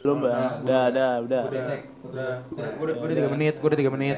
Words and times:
Belum 0.00 0.24
bang. 0.24 0.64
Udah, 0.64 0.82
udah, 0.88 1.10
udah. 1.28 1.42
Udah 1.52 1.62
cek. 1.68 1.80
Udah. 2.08 2.32
Gue 2.80 2.84
udah, 2.88 2.94
gua 2.96 3.06
udah 3.12 3.16
3 3.20 3.34
menit, 3.36 3.54
gue 3.60 3.68
udah 3.68 3.80
3 3.84 3.96
menit. 3.96 4.16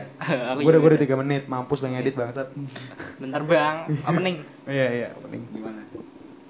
Gue 0.62 0.70
udah, 0.70 0.80
gue 0.80 0.90
udah 0.94 1.00
3 1.02 1.22
menit, 1.26 1.42
mampus 1.50 1.82
lo 1.82 1.90
ngedit 1.90 2.14
bangsat. 2.14 2.48
Bentar 3.18 3.42
bang, 3.42 3.76
opening. 4.06 4.36
Iya, 4.62 4.86
iya, 4.94 5.08
penting. 5.18 5.42
Gimana? 5.50 5.82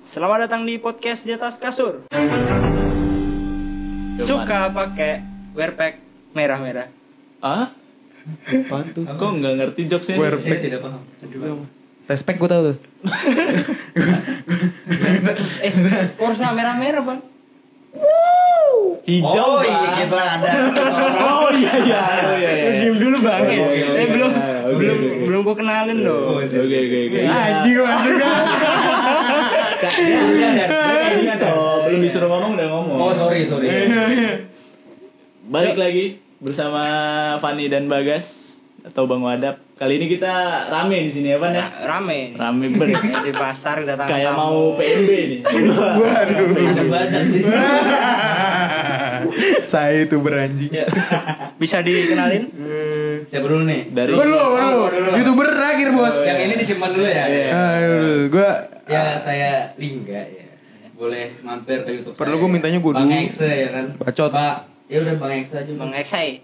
Selamat 0.05 0.39
datang 0.45 0.69
di 0.69 0.77
podcast 0.77 1.25
di 1.25 1.33
atas 1.33 1.57
kasur. 1.57 2.05
Suka 4.21 4.69
pakai 4.69 5.25
wearpack 5.57 5.97
merah-merah. 6.37 6.93
Ah? 7.41 7.73
Apaan 8.47 8.93
tuh? 8.93 9.09
Kok 9.09 9.31
nggak 9.41 9.55
ngerti 9.57 9.89
jokesnya? 9.89 10.21
Wear- 10.21 10.37
Saya 10.37 10.61
tidak 10.61 10.85
paham. 10.85 11.01
Respect 12.05 12.37
gue 12.37 12.49
tau 12.53 12.63
tuh. 12.69 12.77
Eh, 15.63 15.73
Corsa 16.19 16.53
merah-merah 16.53 17.01
bang. 17.01 17.21
Hijau. 19.03 19.59
Oh 19.59 19.63
iya 19.67 19.89
kita 19.99 20.15
ada. 20.15 20.51
Oh 21.19 21.51
iya 21.51 21.73
iya. 21.83 22.01
Oh 22.23 22.37
iya 22.39 22.51
iya. 22.55 22.91
Dulu 22.95 23.17
bang. 23.19 23.43
Oh, 23.43 23.51
iya, 23.51 23.67
iya, 23.75 23.87
eh 23.91 23.99
iya. 23.99 24.07
belum, 24.15 24.31
Oke, 24.33 24.75
belum, 24.79 24.99
belum 25.27 25.41
gua 25.43 25.57
kenalin 25.59 25.99
dong. 26.07 26.39
Oke 26.39 26.55
oke 26.55 26.99
oke. 27.11 27.21
Masuk 27.83 28.15
kayak 29.83 31.13
gini 31.19 31.35
toh. 31.43 31.83
Belum 31.91 32.01
disuruh 32.07 32.29
ngomong 32.31 32.55
udah 32.55 32.69
ngomong. 32.71 32.99
Oh 33.03 33.13
sorry 33.15 33.43
sorry. 33.51 33.67
Balik 35.51 35.75
lagi 35.75 36.23
bersama 36.39 36.83
Fani 37.43 37.67
dan 37.67 37.91
Bagas 37.91 38.59
atau 38.87 39.11
Bang 39.11 39.27
Wadap. 39.27 39.59
Kali 39.83 39.99
ini 39.99 40.07
kita 40.07 40.31
rame 40.71 41.03
di 41.03 41.11
sini 41.11 41.35
ya, 41.35 41.43
Pan 41.43 41.51
ya? 41.51 41.67
Rame. 41.83 42.39
Rame. 42.39 42.71
Kayak 42.79 43.27
di 43.27 43.35
pasar 43.35 43.83
datang 43.83 44.07
Kayak 44.07 44.31
tamu. 44.31 44.39
mau 44.39 44.79
PNB 44.79 45.11
nih. 45.11 45.41
Waduh. 45.99 46.47
Ada 46.55 46.85
badan 46.87 47.25
di 47.27 47.39
sini. 47.43 47.59
Saya 49.67 50.07
itu 50.07 50.23
beranjing. 50.23 50.71
Bisa 51.59 51.83
dikenalin? 51.83 52.47
Siapa 53.27 53.43
dulu 53.43 53.67
nih? 53.67 53.91
Dari 53.91 54.15
Gue 54.15 54.23
dulu, 54.23 54.39
Oh, 54.39 54.47
dulu. 54.47 54.71
gua 54.79 54.91
dulu. 54.95 55.11
Youtuber 55.19 55.47
terakhir 55.51 55.89
bos. 55.91 56.15
Yang 56.23 56.39
ini 56.39 56.55
disimpan 56.63 56.91
dulu 56.93 57.09
ya. 57.09 57.25
Iya. 57.27 57.51
gue 58.31 58.51
Ya 58.87 59.03
saya 59.19 59.51
Lingga 59.75 60.23
ya. 60.31 60.47
Boleh 60.95 61.35
mampir 61.43 61.83
ke 61.83 61.91
YouTube 61.91 62.15
Perlu 62.15 62.39
saya. 62.39 62.43
gua 62.47 62.51
mintanya 62.51 62.79
gua 62.79 62.93
Bang 62.95 63.11
dulu. 63.11 63.19
Ekse 63.19 63.51
ya 63.51 63.69
kan. 63.75 63.87
Bacot. 63.99 64.31
Pak, 64.31 64.57
ya 64.87 64.97
udah 65.03 65.15
Bang 65.19 65.33
Ekse 65.35 65.55
aja. 65.59 65.73
Bang 65.75 65.91
Eksai. 65.91 66.39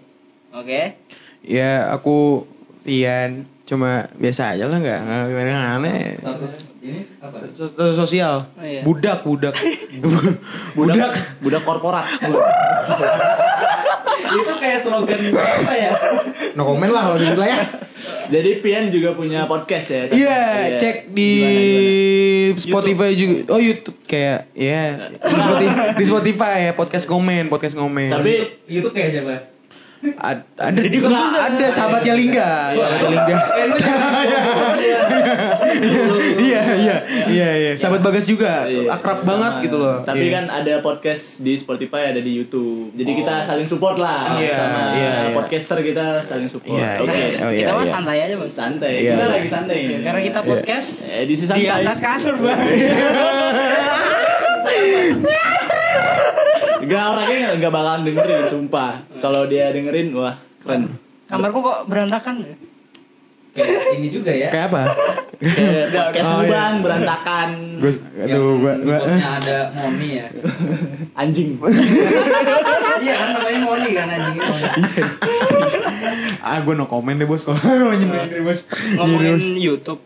Oke. 0.51 0.99
ya 1.39 1.87
aku 1.87 2.43
Vian 2.89 3.45
cuma 3.69 4.09
biasa 4.17 4.57
aja 4.57 4.65
lah 4.65 4.81
nggak 4.81 4.99
nggak 5.05 5.25
nggak 5.29 5.69
aneh. 5.77 6.17
Status 6.17 6.53
ini 6.81 7.05
apa? 7.21 7.37
Status 7.53 7.93
sosial. 7.93 8.49
Oh, 8.57 8.65
iya. 8.65 8.81
Budak, 8.81 9.21
budak. 9.21 9.53
budak 10.77 11.13
budak 11.37 11.61
korporat. 11.61 12.09
Itu 14.29 14.53
kayak 14.61 14.79
slogan 14.81 15.21
apa 15.37 15.73
ya? 15.73 15.91
No 16.57 16.65
comment 16.65 16.89
lah 16.89 17.13
kalau 17.13 17.17
gitu 17.21 17.37
lah 17.37 17.49
ya. 17.49 17.61
Jadi 18.29 18.61
Pian 18.61 18.93
juga 18.93 19.17
punya 19.17 19.49
podcast 19.49 19.89
ya? 19.89 20.01
Iya, 20.05 20.41
cek 20.77 21.09
di 21.13 21.33
Gimana, 21.33 21.61
gimana? 22.53 22.61
Spotify 22.61 23.09
juga. 23.17 23.37
Oh 23.53 23.61
YouTube 23.61 23.97
kayak 24.05 24.49
ya 24.53 25.13
di 25.13 25.33
Spotify, 25.33 25.85
di 25.93 26.03
Spotify 26.05 26.57
ya 26.69 26.71
podcast 26.77 27.05
komen, 27.09 27.49
podcast 27.49 27.73
komen. 27.77 28.09
Tapi 28.13 28.33
YouTube 28.69 28.93
kayak 28.93 29.09
siapa? 29.13 29.58
Ad- 29.99 30.47
ada 30.55 30.79
juga 30.87 31.11
ada 31.43 31.67
sahabatnya 31.67 32.15
Lingga, 32.15 32.49
sahabatnya 32.71 33.09
Lingga. 33.11 33.35
Iya 36.39 36.61
iya 36.75 36.95
iya 37.27 37.49
iya. 37.55 37.71
Sahabat 37.75 38.01
Bagas 38.01 38.25
juga 38.25 38.65
Iya, 38.65 38.89
akrab 38.89 39.19
banget 39.21 39.53
gitu 39.69 39.77
loh. 39.79 40.01
Tapi 40.03 40.27
Iya. 40.27 40.33
kan 40.39 40.45
ada 40.49 40.73
podcast 40.79 41.39
di 41.39 41.55
Spotify, 41.55 42.11
ada 42.11 42.19
di 42.19 42.31
YouTube. 42.31 42.95
Jadi 42.95 43.11
kita 43.13 43.43
saling 43.43 43.67
support 43.67 43.99
lah 43.99 44.39
Iya, 44.39 44.55
sama 44.55 44.79
iya, 44.95 45.11
iya. 45.29 45.35
podcaster 45.35 45.77
kita 45.83 46.23
saling 46.23 46.47
support. 46.47 46.79
Iya, 46.79 47.03
Oke. 47.03 47.11
iya. 47.11 47.27
Oh, 47.43 47.51
iya, 47.51 47.59
kita 47.59 47.71
mah 47.75 47.83
iya. 47.83 47.91
santai 47.91 48.17
aja 48.23 48.35
bang. 48.35 48.51
Santai. 48.51 48.93
Iya, 49.03 49.11
kita 49.13 49.23
iya. 49.23 49.33
lagi 49.35 49.49
santai 49.51 49.77
ini. 49.83 49.95
Karena 50.03 50.21
kita 50.23 50.39
Iya. 50.39 50.47
podcast 50.47 50.89
Edisi 51.11 51.45
di 51.47 51.65
atas 51.67 51.97
kasur 51.99 52.35
bang. 52.39 52.59
Gak 56.89 57.03
orangnya 57.05 57.53
nggak 57.61 57.71
bakalan 57.71 58.01
dengerin, 58.01 58.43
sumpah. 58.49 59.05
Kalau 59.21 59.45
dia 59.45 59.69
dengerin, 59.69 60.09
wah 60.17 60.35
keren. 60.65 60.97
Kamarku 61.29 61.61
kok 61.61 61.79
berantakan 61.85 62.41
ya? 62.41 62.55
Kayak 63.53 63.93
ini 63.97 64.07
juga 64.09 64.31
ya. 64.33 64.49
Kayak 64.49 64.65
apa? 64.73 64.81
Kayak 65.39 66.25
Oh, 66.25 66.41
lu 66.41 66.45
iya. 66.45 66.51
bang, 66.51 66.73
berantakan. 66.83 67.49
Gue 67.79 67.91
Yang 68.17 68.37
aduh 68.37 68.53
gua 68.59 68.73
gua 68.81 68.97
bosnya 69.01 69.29
ada 69.41 69.57
Moni 69.71 70.09
ya. 70.19 70.27
Anjing. 71.21 71.49
Iya 72.99 73.13
kan 73.15 73.27
namanya 73.37 73.59
Moni 73.63 73.89
kan 73.95 74.07
anjing. 74.11 74.37
ah 76.49 76.57
gue 76.59 76.73
no 76.75 76.85
comment 76.91 77.15
deh 77.15 77.27
bos 77.27 77.47
kalau 77.47 77.95
nyindir 77.95 78.27
deh 78.27 78.43
bos. 78.43 78.67
Ngomongin. 78.99 79.55
YouTube. 79.55 80.03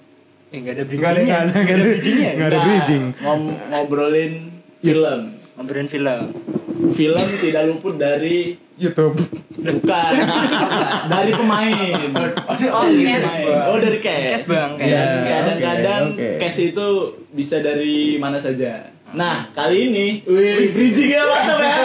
Eh 0.53 0.61
nggak 0.61 0.73
ada 0.77 0.83
bridgingnya. 0.85 1.25
nggak 1.25 1.41
ada 1.41 1.57
nggak 1.57 1.75
ada 1.75 1.83
bridgingnya. 1.83 2.31
nggak 2.37 2.49
ada 2.53 2.59
bridging. 2.61 3.03
ngobrolin 3.73 4.33
film. 4.85 5.21
Ngobrolin 5.53 5.85
film. 5.85 6.19
Film 6.93 7.27
tidak 7.39 7.63
luput 7.69 7.95
dari 7.95 8.57
YouTube. 8.75 9.17
bukan 9.53 10.13
dari 11.13 11.31
pemain. 11.31 12.09
Oh, 12.73 12.83
Dari 12.83 13.05
yes, 13.05 13.21
pemain. 13.23 13.45
Bang. 13.47 13.65
Oh 13.69 13.77
dari 13.77 13.99
cast. 14.01 14.29
Cast, 14.33 14.45
Bang. 14.49 14.71
Ya, 14.81 15.01
Oke, 15.13 15.29
kadang-kadang 15.29 16.03
oke, 16.11 16.19
oke. 16.19 16.39
cast 16.41 16.59
itu 16.59 16.87
bisa 17.31 17.55
dari 17.61 18.17
mana 18.17 18.37
saja. 18.37 18.92
Nah, 19.13 19.45
kali 19.53 19.93
ini, 19.93 20.07
wih, 20.25 20.73
bridgingnya 20.73 21.21
mantap 21.21 21.61
ya, 21.61 21.75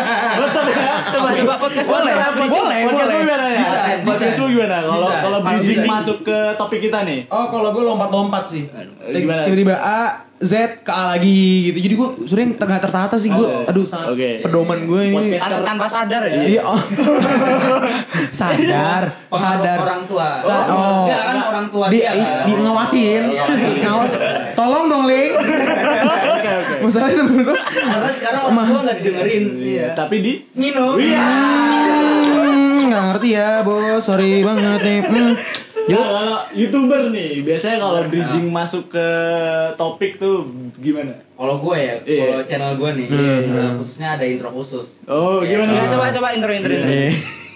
mantap 0.40 0.64
ya. 0.64 0.80
Coba, 1.12 1.28
coba, 1.36 1.54
podcast 1.60 1.86
Boleh, 1.86 2.08
boleh, 2.08 2.32
bridging. 2.32 2.64
boleh, 2.64 2.78
podcast 2.88 2.96
boleh. 3.04 3.12
lu 3.12 3.20
gimana 3.20 3.44
ya? 3.44 3.58
Bisa, 3.60 3.78
podcast 4.00 4.36
lu 4.40 4.46
gimana? 4.48 4.76
Kalau 4.80 5.08
kalau 5.12 5.38
bridging 5.44 5.76
bridging. 5.76 5.92
masuk 5.92 6.18
ke 6.24 6.38
topik 6.56 6.80
kita 6.80 6.98
nih. 7.04 7.28
Oh 7.28 7.52
kalau 7.52 7.68
gue 7.70 7.84
lompat-lompat 7.84 8.44
sih. 8.48 8.64
Gimana? 9.04 9.44
Tiba-tiba 9.44 9.76
A 9.76 10.00
Z 10.38 10.54
ke 10.86 10.92
A 10.94 11.18
lagi 11.18 11.68
gitu. 11.68 11.78
Jadi 11.82 11.94
gue 11.98 12.08
sering 12.30 12.48
tengah 12.56 12.78
tertata 12.78 13.18
sih 13.18 13.28
gue. 13.28 13.42
Oke. 13.44 13.68
Aduh 13.68 13.84
sangat 13.84 14.14
Oke. 14.14 14.30
pedoman 14.40 14.86
gue 14.86 15.00
ini. 15.04 15.16
Podcast. 15.36 15.44
As- 15.52 15.66
tanpa 15.66 15.86
sadar 15.90 16.22
ya. 16.24 16.40
Iya. 16.48 16.62
Oh. 16.64 16.80
Sadar, 18.38 19.02
sadar. 19.28 19.78
orang 19.82 20.02
tua. 20.06 20.38
Sa- 20.40 20.64
oh. 20.70 21.10
Enggak 21.10 21.22
kan 21.26 21.36
orang 21.42 21.66
tua 21.68 21.86
di, 21.90 21.98
dia 22.00 22.14
kan. 22.14 22.46
di 22.46 22.52
ngawasin, 22.54 23.22
ngawas. 23.82 24.12
Tolong 24.54 24.84
dong, 24.86 25.04
Ling. 25.10 25.32
Masalahnya 26.78 27.16
temen 27.18 27.40
gue. 27.42 27.56
Karena 27.56 28.10
sekarang 28.12 28.40
orang 28.46 28.66
tua 28.66 28.80
nggak 28.84 28.96
didengerin. 28.98 29.44
Iya. 29.58 29.86
Tapi 29.92 30.16
di 30.20 30.32
Ngino. 30.52 30.86
Hmm, 30.94 32.88
nggak 32.88 33.02
ngerti 33.12 33.28
ya, 33.32 33.62
bos. 33.62 34.02
Sorry 34.02 34.42
banget 34.42 34.80
nih. 34.80 34.98
Hmm. 35.04 35.32
Nah, 35.88 36.04
kalau 36.04 36.38
youtuber 36.52 37.08
nih, 37.08 37.40
biasanya 37.40 37.80
kalau 37.80 38.04
bridging 38.04 38.52
masuk 38.52 38.92
ke 38.92 39.08
topik 39.74 40.20
tuh 40.20 40.44
gimana? 40.76 41.16
Kalau 41.32 41.64
gue 41.64 41.76
ya, 41.80 41.94
Iya. 42.04 42.24
kalau 42.28 42.44
channel 42.44 42.72
gue 42.76 42.90
nih, 42.92 43.06
Hmm. 43.08 43.56
eh, 43.56 43.70
khususnya 43.80 44.20
ada 44.20 44.24
intro 44.28 44.52
khusus. 44.52 45.00
Oh, 45.08 45.40
Iya. 45.40 45.64
gimana? 45.64 45.70
Nggak, 45.72 45.88
coba 45.96 46.04
coba 46.12 46.28
intro 46.36 46.52
intro 46.52 46.72
intro. 46.76 46.92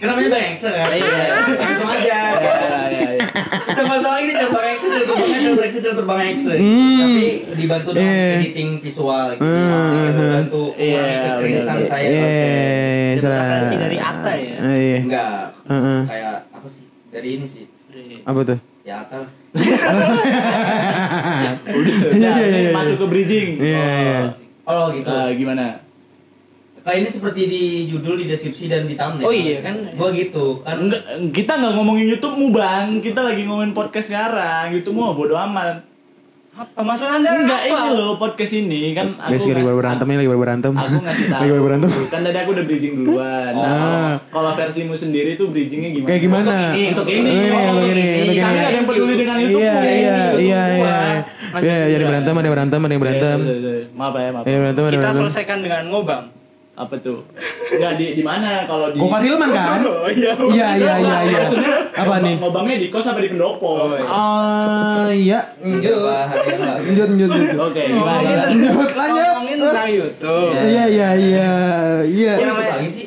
Kan 0.02 0.10
namanya 0.10 0.34
Bang 0.34 0.44
Ekse 0.50 0.66
kan? 0.66 0.90
Iya. 0.90 1.46
Langsung 1.54 1.86
aja. 1.86 2.18
Ya, 2.34 2.50
ya, 2.90 3.06
ya. 3.14 3.26
Sama-sama 3.70 4.18
ini 4.18 4.34
channel 4.34 4.50
Bang 4.50 4.66
Ekse, 4.66 4.90
channel 4.90 5.06
terbangnya 5.06 5.38
channel 5.38 5.54
Bang 5.54 5.66
Ekse, 5.70 5.78
channel 5.78 5.94
terbang 5.94 6.20
Ekse. 6.26 6.54
Hmm. 6.58 6.98
Tapi 6.98 7.26
dibantu 7.54 7.88
dengan 7.94 8.10
Iya. 8.10 8.34
editing 8.34 8.70
visual 8.82 9.26
gitu. 9.30 9.46
Hmm. 9.46 9.94
Gitu, 10.02 10.22
Bantu 10.26 10.62
Iya, 10.74 11.06
benar. 11.38 11.78
saya. 11.86 12.08
Eh, 12.10 13.14
salah. 13.16 13.38
referensi 13.38 13.74
dari 13.78 13.98
Atta 14.02 14.32
ya? 14.34 14.56
Eh, 14.58 14.74
Iya. 14.74 14.98
Enggak. 15.06 15.46
Heeh. 15.70 16.00
Kayak 16.10 16.34
apa 16.50 16.66
sih? 16.66 16.84
Dari 17.08 17.28
ini 17.32 17.46
sih. 17.46 17.64
Apa 18.26 18.40
tuh? 18.42 18.58
Ya 18.82 19.06
Atta. 19.06 19.22
Udah, 21.62 21.94
Iya, 22.10 22.18
iya, 22.18 22.42
iya, 22.42 22.58
iya. 22.58 22.70
masuk 22.74 22.96
ke 22.98 23.06
bridging. 23.06 23.48
Iya, 23.62 23.86
iya. 24.02 24.18
Oh 24.66 24.90
gitu. 24.90 25.06
Eh, 25.06 25.30
gimana? 25.38 25.78
Kayak 26.82 26.98
ini 26.98 27.08
seperti 27.08 27.40
di 27.46 27.62
judul, 27.86 28.18
di 28.18 28.26
deskripsi 28.26 28.66
dan 28.66 28.84
di 28.84 28.94
thumbnail. 28.94 29.22
Oh 29.22 29.30
iya, 29.30 29.62
kan. 29.62 29.94
Gua 29.94 30.10
gitu 30.10 30.60
kan. 30.60 30.76
Enggak, 30.76 31.02
kita 31.30 31.52
nggak 31.54 31.72
ngomongin 31.72 32.06
YouTube 32.08 32.34
mu 32.34 32.50
bang, 32.50 32.98
kita 32.98 33.22
lagi 33.22 33.42
ngomongin 33.42 33.70
podcast 33.70 34.10
sekarang. 34.10 34.72
YouTube 34.72 34.94
mu 34.94 35.10
bodo 35.12 35.38
amat. 35.38 35.86
Apa 36.52 36.84
maksud 36.84 37.08
anda? 37.08 37.32
Enggak 37.32 37.64
apa? 37.64 37.80
ini 37.80 37.96
loh 37.96 38.20
podcast 38.20 38.52
ini 38.52 38.92
kan 38.92 39.16
aku 39.16 39.30
Guys, 39.32 39.46
lagi 39.48 39.72
berantem 39.72 40.04
nih, 40.04 40.16
lagi 40.20 40.28
baru 40.28 40.40
berantem. 40.42 40.72
Aku 40.74 40.96
ngasih 41.00 41.26
tahu. 41.26 41.40
Lagi 41.40 41.50
baru 41.50 41.64
berantem. 41.64 41.88
Kan 42.12 42.20
tadi 42.20 42.38
aku 42.44 42.50
udah 42.52 42.64
bridging 42.66 42.94
duluan. 42.98 43.52
Nah, 43.54 43.64
Ah. 43.64 43.72
kalau- 43.72 44.20
kalau 44.28 44.50
versimu 44.52 44.94
sendiri 44.94 45.40
tuh 45.40 45.48
bridgingnya 45.48 45.96
gimana? 45.96 46.08
Kayak 46.10 46.20
gimana? 46.20 46.54
Untuk 46.68 46.76
ini. 46.76 46.90
Untuk 46.92 47.08
ini. 47.08 47.30
Oh, 47.30 47.40
iya, 47.40 47.56
Oh, 47.56 47.64
untuk 47.72 47.88
ini, 47.88 48.04
untuk 48.20 48.36
ini. 48.36 48.42
ada 48.42 48.68
yang 48.68 48.84
peduli 48.84 49.14
dengan 49.16 49.36
YouTube. 49.40 49.62
Iya, 49.62 49.72
mu. 49.72 49.80
iya, 49.80 49.88
YouTube 49.88 50.42
iya, 50.42 50.60
gua. 50.60 50.92
iya. 50.92 51.16
Iya, 51.52 51.76
jadi 51.88 52.04
berantem, 52.04 52.32
ada 52.34 52.44
yang 52.44 52.54
berantem, 52.58 52.80
ada 52.80 52.92
yang 52.92 53.02
berantem. 53.02 53.38
Iya, 53.40 53.54
iya, 53.54 53.70
iya. 53.72 53.84
Maaf 53.94 54.12
ya, 54.12 54.28
maaf. 54.28 54.44
Iya, 54.44 54.56
berantem, 54.58 54.82
ada 54.82 54.90
Kita 54.90 55.00
berantem. 55.00 55.20
selesaikan 55.24 55.58
dengan 55.62 55.82
ngobam. 55.88 56.22
Apa 56.82 56.98
tuh? 56.98 57.22
Enggak 57.70 57.94
di 57.94 58.06
di 58.18 58.22
mana 58.26 58.66
kalau 58.66 58.90
di 58.90 58.98
Gofar 58.98 59.22
Hilman 59.22 59.54
kan? 59.54 59.78
Oh 59.86 60.10
iya. 60.10 60.34
Iya, 60.34 60.68
iya, 60.74 60.92
iya, 60.98 61.16
iya. 61.22 61.38
Maksudnya 61.46 61.74
Apa 61.94 62.14
nih? 62.18 62.34
Ngobamnya 62.42 62.76
di 62.76 62.88
kos 62.90 63.06
apa 63.06 63.22
di 63.22 63.30
pendopo? 63.30 63.70
Oh, 63.70 63.94
iya. 63.94 64.10
Ah, 64.10 65.06
iya. 65.14 65.40
Lanjut, 65.62 67.06
lanjut, 67.06 67.28
lanjut. 67.30 67.58
Oke, 67.62 67.82
gimana? 67.86 68.50
Lanjut, 68.50 68.90
lanjut. 68.92 69.22
Ngomongin 69.30 69.56
tentang 69.62 69.88
YouTube. 69.88 70.50
Iya 70.52 70.84
iya 70.88 71.08
iya 71.14 71.50
iya. 72.02 72.32
Kok 72.34 72.42
ikut 72.42 72.58
lain- 72.58 72.72
lagi 72.74 72.90
sih? 72.90 73.06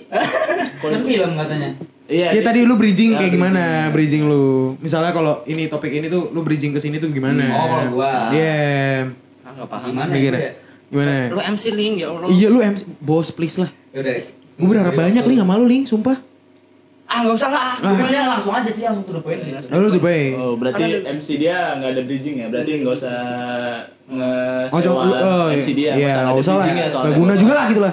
Kan 0.80 1.02
film 1.04 1.32
katanya. 1.36 1.70
Iya. 2.06 2.28
Ya 2.32 2.42
tadi 2.42 2.60
lu 2.64 2.78
bridging 2.78 3.12
Ya, 3.12 3.20
kayak 3.20 3.32
gimana? 3.34 3.64
Bridging 3.92 4.24
lu. 4.24 4.78
Misalnya 4.80 5.12
kalau 5.12 5.44
ini 5.44 5.68
topik 5.68 5.90
ini 5.90 6.08
tuh 6.08 6.32
lu 6.32 6.46
bridging 6.46 6.72
ke 6.72 6.80
sini 6.80 7.02
tuh 7.02 7.12
gimana? 7.12 7.44
Oh, 7.52 7.66
kalau 7.68 7.86
gua. 7.92 8.30
Iya. 8.32 9.10
Ah, 9.42 9.52
nggak 9.52 9.68
paham. 9.68 9.88
Gimana 9.92 10.10
Mikir 10.10 10.32
ya? 10.32 10.40
ya? 10.40 10.52
Gimana? 10.96 11.28
Lu 11.28 11.44
MC 11.44 11.64
Link 11.72 11.96
ya 12.00 12.08
Allah. 12.10 12.28
Iya 12.30 12.48
lu 12.48 12.60
MC 12.60 12.88
bos 12.98 13.28
please 13.30 13.60
lah. 13.60 13.68
Yaudah. 13.92 14.16
Gue 14.56 14.68
berharap 14.72 14.96
banyak 14.96 15.20
nih 15.22 15.36
gak 15.36 15.50
malu 15.50 15.68
nih, 15.68 15.84
sumpah. 15.84 16.16
Ah 17.06 17.22
nggak 17.22 17.38
usah 17.38 17.50
lah. 17.50 17.78
Ah. 17.78 17.94
Pokoknya 17.94 18.24
langsung 18.26 18.50
aja 18.52 18.66
sih 18.68 18.82
langsung 18.82 19.04
to 19.04 19.14
the 19.14 19.22
point. 19.22 19.38
Lalu 19.46 19.86
tuh 19.92 20.02
baik. 20.02 20.32
Oh, 20.34 20.54
berarti 20.56 21.06
MC 21.06 21.38
dia 21.38 21.76
nggak 21.76 21.92
ada 21.92 22.02
bridging 22.02 22.36
ya? 22.40 22.48
Berarti 22.48 22.72
nggak 22.82 22.96
usah 22.96 23.18
Oh, 24.06 24.14
nge-sewa 24.14 24.82
coba- 25.02 25.18
oh, 25.18 25.46
MC 25.52 25.70
dia. 25.74 25.92
iya, 25.94 26.14
ada 26.16 26.30
nggak 26.30 26.38
usah 26.40 26.54
lah. 26.56 26.62
bridging 26.62 26.78
ya. 26.80 26.88
Nggak 26.92 27.16
guna 27.16 27.34
juga 27.36 27.54
lah 27.54 27.66
gitu 27.68 27.82
lah. 27.82 27.92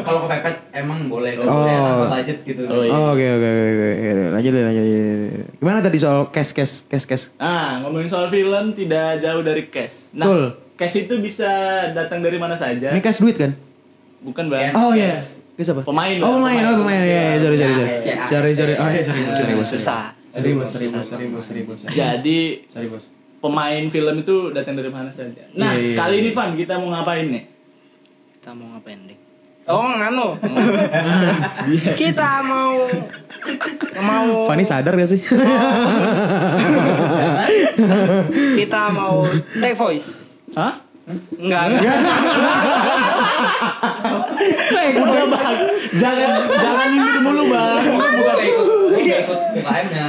Kalau 0.00 0.20
kepepet 0.24 0.56
emang 0.72 0.98
boleh 1.06 1.32
kalau 1.36 1.50
Oh. 1.50 1.62
saya 1.62 1.78
tanpa 1.80 2.06
budget 2.10 2.38
gitu. 2.44 2.62
Oh, 2.64 2.80
iya. 2.80 2.90
Oh, 2.90 3.08
Oke 3.10 3.26
oke 3.30 3.48
oke 3.48 3.64
oke. 3.64 4.10
Lanjut 4.30 4.50
deh 4.50 4.62
lanjut. 4.62 4.84
lanjut. 4.84 5.44
Gimana 5.56 5.78
tadi 5.80 5.96
soal 5.96 6.20
cash 6.28 6.50
cash 6.50 6.74
cash 6.84 7.04
cash? 7.06 7.24
Ah, 7.36 7.80
ngomongin 7.80 8.08
soal 8.08 8.28
film 8.28 8.72
tidak 8.72 9.20
jauh 9.20 9.40
dari 9.40 9.62
cash. 9.66 10.12
Nah. 10.12 10.52
Cash 10.80 10.96
itu 10.96 11.20
bisa 11.20 11.50
datang 11.92 12.24
dari 12.24 12.40
mana 12.40 12.56
saja. 12.56 12.88
Ini 12.88 12.98
cash 12.98 13.20
duit 13.20 13.36
kan? 13.36 13.52
Bukan 14.20 14.48
bang. 14.48 14.72
Oh 14.72 14.90
iya. 14.90 15.12
Cash. 15.12 15.44
Cash 15.54 15.70
apa? 15.70 15.84
Pemain 15.84 16.16
lah, 16.16 16.24
Oh 16.24 16.32
pemain, 16.40 16.62
oh 16.64 16.74
pemain. 16.80 17.00
Ya, 17.00 17.36
sorry 17.36 17.56
sorry 17.56 17.74
sorry. 17.74 17.92
Ya, 18.00 18.16
Sorry 18.26 18.52
sorry. 18.56 18.74
Oh 18.74 18.88
iya 18.88 19.02
sorry 19.04 19.20
sorry. 19.28 19.52
Susah. 19.60 20.16
Sorry 20.30 20.50
bos 20.54 20.70
sorry 20.70 20.88
bos 20.88 21.04
sorry 21.04 21.26
bos 21.28 21.44
sorry 21.44 21.62
bos. 21.62 21.80
Jadi 21.84 22.64
Sorry 22.66 22.88
bos. 22.88 23.12
pemain 23.40 23.84
film 23.88 24.14
itu 24.16 24.52
datang 24.52 24.76
dari 24.76 24.88
mana 24.88 25.10
saja. 25.10 25.48
Nah, 25.52 25.72
Iya, 25.72 25.80
iya, 25.82 25.96
kali 25.96 26.14
iya. 26.16 26.22
ini 26.22 26.30
Van 26.30 26.50
kita 26.54 26.76
mau 26.76 26.92
ngapain 26.92 27.24
nih? 27.26 27.44
Kita 28.36 28.52
mau 28.52 28.66
ngapain 28.72 29.00
deh? 29.04 29.18
Oh 29.64 29.84
nganu. 29.86 30.28
Iya. 31.66 31.92
Kita 32.00 32.40
mau 32.40 32.84
mau 34.00 34.44
Fanny 34.44 34.64
sadar 34.64 34.92
gak 34.92 35.08
sih? 35.08 35.20
kita 38.56 38.82
mau 38.90 39.24
take 39.56 39.76
voice. 39.76 40.29
Hah? 40.54 40.74
Enggak, 41.10 41.62
enggak. 41.74 41.96
Udah 45.00 45.24
bang, 45.26 45.54
jangan 45.98 46.30
jangan 46.46 46.86
nyindir 46.86 47.18
mulu 47.18 47.42
bang. 47.50 47.82
Ini 47.82 47.98
bukan 48.14 48.36
ikut 48.38 48.66
ikut 49.00 49.38
UKM-nya. 49.58 50.04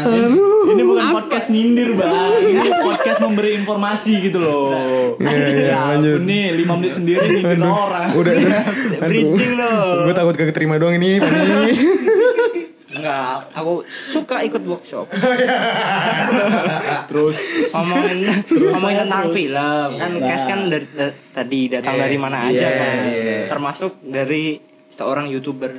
Ini 0.62 0.84
bukan 0.86 1.06
podcast 1.10 1.48
nyindir 1.50 1.90
bang, 1.98 2.32
ini 2.46 2.70
podcast 2.86 3.18
memberi 3.18 3.58
informasi 3.58 4.14
gitu 4.30 4.38
loh. 4.38 4.70
Iya, 5.18 5.32
iya, 5.34 5.66
Ya 5.74 5.80
lanjut. 5.96 6.22
nih 6.22 6.44
5 6.62 6.78
menit 6.78 6.94
sendiri 6.94 7.26
nyindir 7.26 7.66
orang. 7.66 8.10
Udah. 8.14 8.34
Bridging 9.10 9.54
loh. 9.58 10.06
Gue 10.06 10.14
takut 10.14 10.36
kagak 10.38 10.54
terima 10.54 10.78
doang 10.78 11.02
ini. 11.02 11.18
Fanny. 11.18 11.74
Enggak, 13.12 13.52
aku 13.52 13.74
suka 13.88 14.40
ikut 14.42 14.64
workshop. 14.64 15.06
Terus 17.12 17.38
ngomongin 17.76 18.20
ngomongin 18.48 18.98
tentang 19.04 19.24
terus. 19.28 19.36
film 19.36 19.90
kan 19.94 20.12
Nah. 20.12 20.28
Kes 20.28 20.44
kan 20.46 20.60
dari, 20.68 20.88
da- 20.88 21.18
tadi 21.32 21.60
datang 21.68 21.96
Iya, 21.96 22.02
dari 22.04 22.18
mana 22.18 22.38
iya, 22.48 22.52
aja 22.56 22.68
kan 22.72 22.96
iya. 23.04 23.38
termasuk 23.48 23.92
dari 24.02 24.60
seorang 24.88 25.28
youtuber 25.28 25.72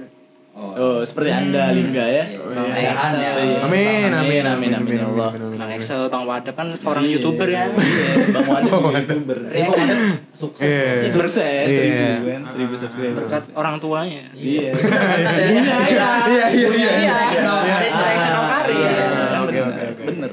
Oh, 0.52 1.00
seperti 1.00 1.32
Anda 1.32 1.72
Lingga 1.72 2.04
ya. 2.04 2.24
Bang 2.36 2.68
Iya. 2.68 2.92
Ehan 2.92 3.12
ya. 3.16 3.30
Iya. 3.34 3.58
Amin 3.64 4.10
amin 4.12 4.44
amin 4.44 4.70
amin 4.74 4.94
ya 4.94 5.06
Allah. 5.06 5.30
Bang 5.32 5.70
Excel 5.70 6.06
Bang 6.06 6.24
Wadap 6.24 6.52
kan 6.52 6.68
seorang 6.72 7.02
Iya. 7.02 7.12
youtuber 7.16 7.48
kan 7.48 7.72
Iya, 7.72 8.06
Bang 8.30 8.46
Wadid 8.46 8.68
juga 8.70 8.90
youtuber. 8.94 9.38
Dia 9.48 9.64
kok 9.66 9.78
ada 9.78 9.96
sukses. 10.30 10.60
Iya. 10.62 11.08
Sukses 11.08 11.40
Iya. 11.40 11.66
seribu 11.66 12.24
kan, 12.26 12.42
seribu 12.46 12.74
subscriber. 12.76 13.16
berkat 13.18 13.42
orang 13.54 13.76
tuanya 13.78 14.28
Iya. 14.32 14.70
Iya, 14.76 15.76
iya, 15.88 16.08
iya, 16.28 16.46
iya. 16.52 16.92
Iya, 17.00 17.14
Senopari, 17.32 17.88
Ah, 17.88 18.12
Senopari. 18.14 18.74
iya, 18.76 18.92
Oke, 19.40 19.56
bener. 19.56 19.60
oke, 19.64 19.82
oke. 19.88 20.02
Bener. 20.04 20.30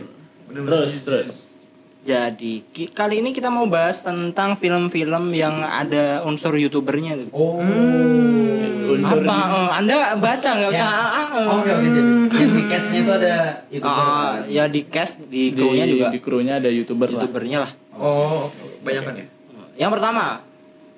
Terus 0.51 0.93
terus. 1.01 1.31
Jadi 1.99 2.63
kali 2.95 3.19
ini 3.19 3.35
kita 3.35 3.51
mau 3.51 3.67
bahas 3.67 4.01
tentang 4.01 4.55
film-film 4.55 5.35
yang 5.35 5.59
ada 5.61 6.23
unsur 6.23 6.55
youtubernya. 6.55 7.27
Oh. 7.35 7.59
Unsur 8.89 9.21
apa 9.21 9.37
eh, 9.37 9.69
anda 9.77 10.17
baca 10.17 10.49
nggak 10.49 10.71
usah 10.73 10.89
Ya. 10.89 11.45
Oh, 11.45 11.61
oke 11.61 11.69
oke 11.69 11.87
sip. 11.91 12.05
Yang 12.39 12.51
di 12.55 12.63
cast-nya 12.65 12.99
itu 13.03 13.11
ada 13.13 13.35
YouTuber. 13.69 14.01
Ah, 14.01 14.33
ya 14.49 14.63
di 14.65 14.81
cast 14.87 15.15
di 15.29 15.53
di 15.53 15.59
krunya 15.59 15.85
juga 15.85 16.07
di 16.09 16.19
krunya 16.19 16.53
ada 16.57 16.69
youtuber 16.73 17.07
lah. 17.07 17.13
youtubernya 17.21 17.57
lah 17.67 17.71
Oh, 17.99 18.47
banyak 18.81 19.03
kan 19.03 19.13
ya? 19.13 19.25
yang 19.77 19.91
pertama 19.91 20.39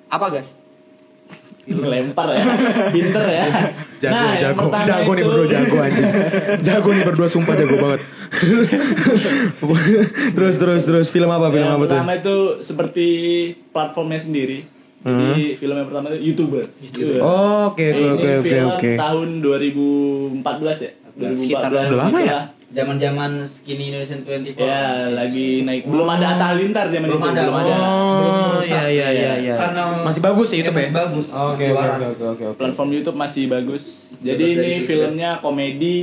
apa 0.08 0.26
guys 0.30 0.48
Lempar 1.62 2.26
ya. 2.34 2.42
Pinter 2.90 3.24
ya. 3.24 3.46
Jago, 4.02 4.10
nah, 4.10 4.34
jago, 4.34 4.66
jago 4.82 5.10
nih 5.10 5.16
itu- 5.16 5.28
berdua 5.30 5.46
jago 5.46 5.76
anjing. 5.78 6.10
Jago 6.60 6.88
nih 6.90 7.02
berdua 7.06 7.28
sumpah 7.30 7.54
jago 7.54 7.76
banget. 7.78 8.00
terus 10.34 10.54
terus 10.58 10.82
terus 10.82 11.06
film 11.08 11.28
apa 11.28 11.48
film 11.48 11.62
yang 11.62 11.76
apa 11.76 11.84
tuh? 11.84 11.88
pertama 11.94 12.12
itu 12.16 12.36
seperti 12.60 13.06
platformnya 13.70 14.18
sendiri. 14.18 14.58
Jadi 15.02 15.54
film 15.54 15.76
yang 15.76 15.86
pertama 15.86 16.10
itu 16.10 16.18
YouTuber. 16.24 16.62
Iya. 16.94 17.18
Oh, 17.18 17.70
oke 17.70 17.82
oke 17.82 18.22
Ini 18.22 18.38
oke 18.38 18.56
oke 18.72 18.90
tahun 18.96 19.28
2014 19.42 20.42
ya. 20.78 20.90
2014. 21.12 21.36
Sekitar 21.36 21.68
udah 21.70 21.84
lama 21.90 22.18
ya? 22.22 22.38
Gitulah. 22.72 22.80
Zaman-zaman 22.82 23.30
Skinny 23.44 23.84
Indonesian 23.88 24.24
24. 24.24 24.56
Ya, 24.58 24.82
lagi 25.08 25.60
naik. 25.60 25.84
Belum 25.84 26.08
ada 26.08 26.26
Atta 26.32 26.44
Halilintar 26.50 26.88
zaman 26.88 27.06
Belum 27.06 27.20
itu, 27.20 27.28
ada. 27.28 27.40
belum 27.42 27.56
ada. 27.58 27.68
Belum 27.68 28.32
Oh, 28.32 28.50
rusak. 28.56 28.72
iya 28.72 28.84
iya 28.88 29.08
iya 29.12 29.32
iya. 29.38 29.54
Karena 29.56 29.82
Masih 30.02 30.20
bagus 30.20 30.48
ya 30.48 30.56
YouTube 30.58 30.74
ya? 30.74 30.80
Masih 30.82 30.96
bagus. 30.96 31.26
Oke 31.28 31.64
Masih 31.64 31.70
oke 31.70 32.06
oke 32.26 32.44
oke. 32.48 32.56
Platform 32.56 32.88
YouTube 32.90 33.16
masih 33.16 33.42
bagus. 33.46 33.82
Jadi 34.18 34.44
ini 34.46 34.56
dari 34.56 34.80
filmnya 34.82 35.30
komedi 35.38 35.98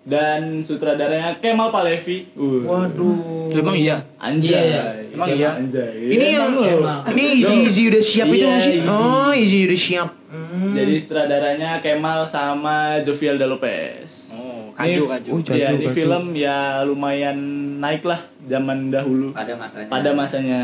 dan 0.00 0.64
sutradaranya 0.64 1.36
Kemal 1.36 1.68
Palevi. 1.68 2.32
Uh. 2.32 2.64
Waduh. 2.64 3.52
emang 3.52 3.74
iya 3.74 4.06
Anjay. 4.16 4.70
Iya, 4.70 4.82
Emang 5.10 5.28
iya? 5.28 5.50
Anjay. 5.52 5.92
Ini 6.08 6.26
yang 6.32 6.54
loh. 6.54 6.64
Emang. 6.64 7.00
ini 7.10 7.22
Easy 7.36 7.54
Easy 7.66 7.82
udah 7.86 8.00
siap 8.00 8.26
itu 8.26 8.38
Iya, 8.38 8.48
nggak 8.48 8.62
sih? 8.62 8.72
Easy. 8.78 8.88
Oh, 8.88 9.30
Easy 9.34 9.58
udah 9.66 9.80
siap. 9.80 10.08
Hmm. 10.30 10.72
Jadi 10.72 10.94
sutradaranya 10.96 11.82
Kemal 11.82 12.22
sama 12.22 13.02
Jovialda 13.02 13.44
Lopez. 13.44 14.30
oh 14.30 14.70
kaju 14.70 14.86
Ini- 14.96 15.10
kaju 15.10 15.28
Oh, 15.28 15.40
Kaju, 15.42 15.74
ini 15.74 15.86
film 15.90 16.24
ya 16.32 16.56
lumayan 16.82 17.34
naik 17.76 18.02
lah 18.02 18.22
zaman 18.40 18.88
dahulu. 18.88 19.34
Pada 19.34 19.54
masanya. 19.54 19.88
Pada 19.88 20.10
masanya. 20.12 20.60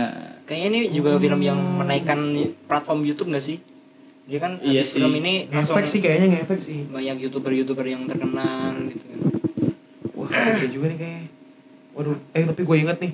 kayaknya 0.47 0.69
ini 0.71 0.95
juga 0.95 1.19
film 1.19 1.43
yang 1.43 1.59
menaikkan 1.59 2.23
platform 2.65 3.03
YouTube 3.03 3.29
nggak 3.29 3.43
sih 3.43 3.59
dia 4.25 4.39
kan 4.39 4.59
Iya 4.61 4.83
sih. 4.83 5.03
film 5.03 5.11
ini 5.17 5.51
langsung 5.51 5.75
Ngefek 5.75 5.87
sih 5.89 5.99
kayaknya 6.01 6.27
ngefek 6.39 6.61
sih. 6.61 6.87
banyak 6.87 7.19
youtuber-youtuber 7.21 7.83
yang 7.83 8.07
terkenal 8.07 8.71
gitu 8.87 9.03
kan 9.03 9.19
Wah, 10.15 10.31
bisa 10.31 10.67
juga 10.69 10.87
nih 10.87 10.97
kayaknya. 10.97 11.27
Waduh, 11.93 12.15
eh 12.33 12.45
tapi 12.45 12.63
gue 12.63 12.77
inget 12.79 12.99
nih. 13.01 13.13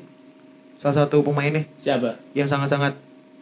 Salah 0.77 0.97
satu 0.99 1.23
pemainnya 1.23 1.65
Siapa? 1.77 2.21
yang 2.31 2.45
sangat-sangat 2.45 2.93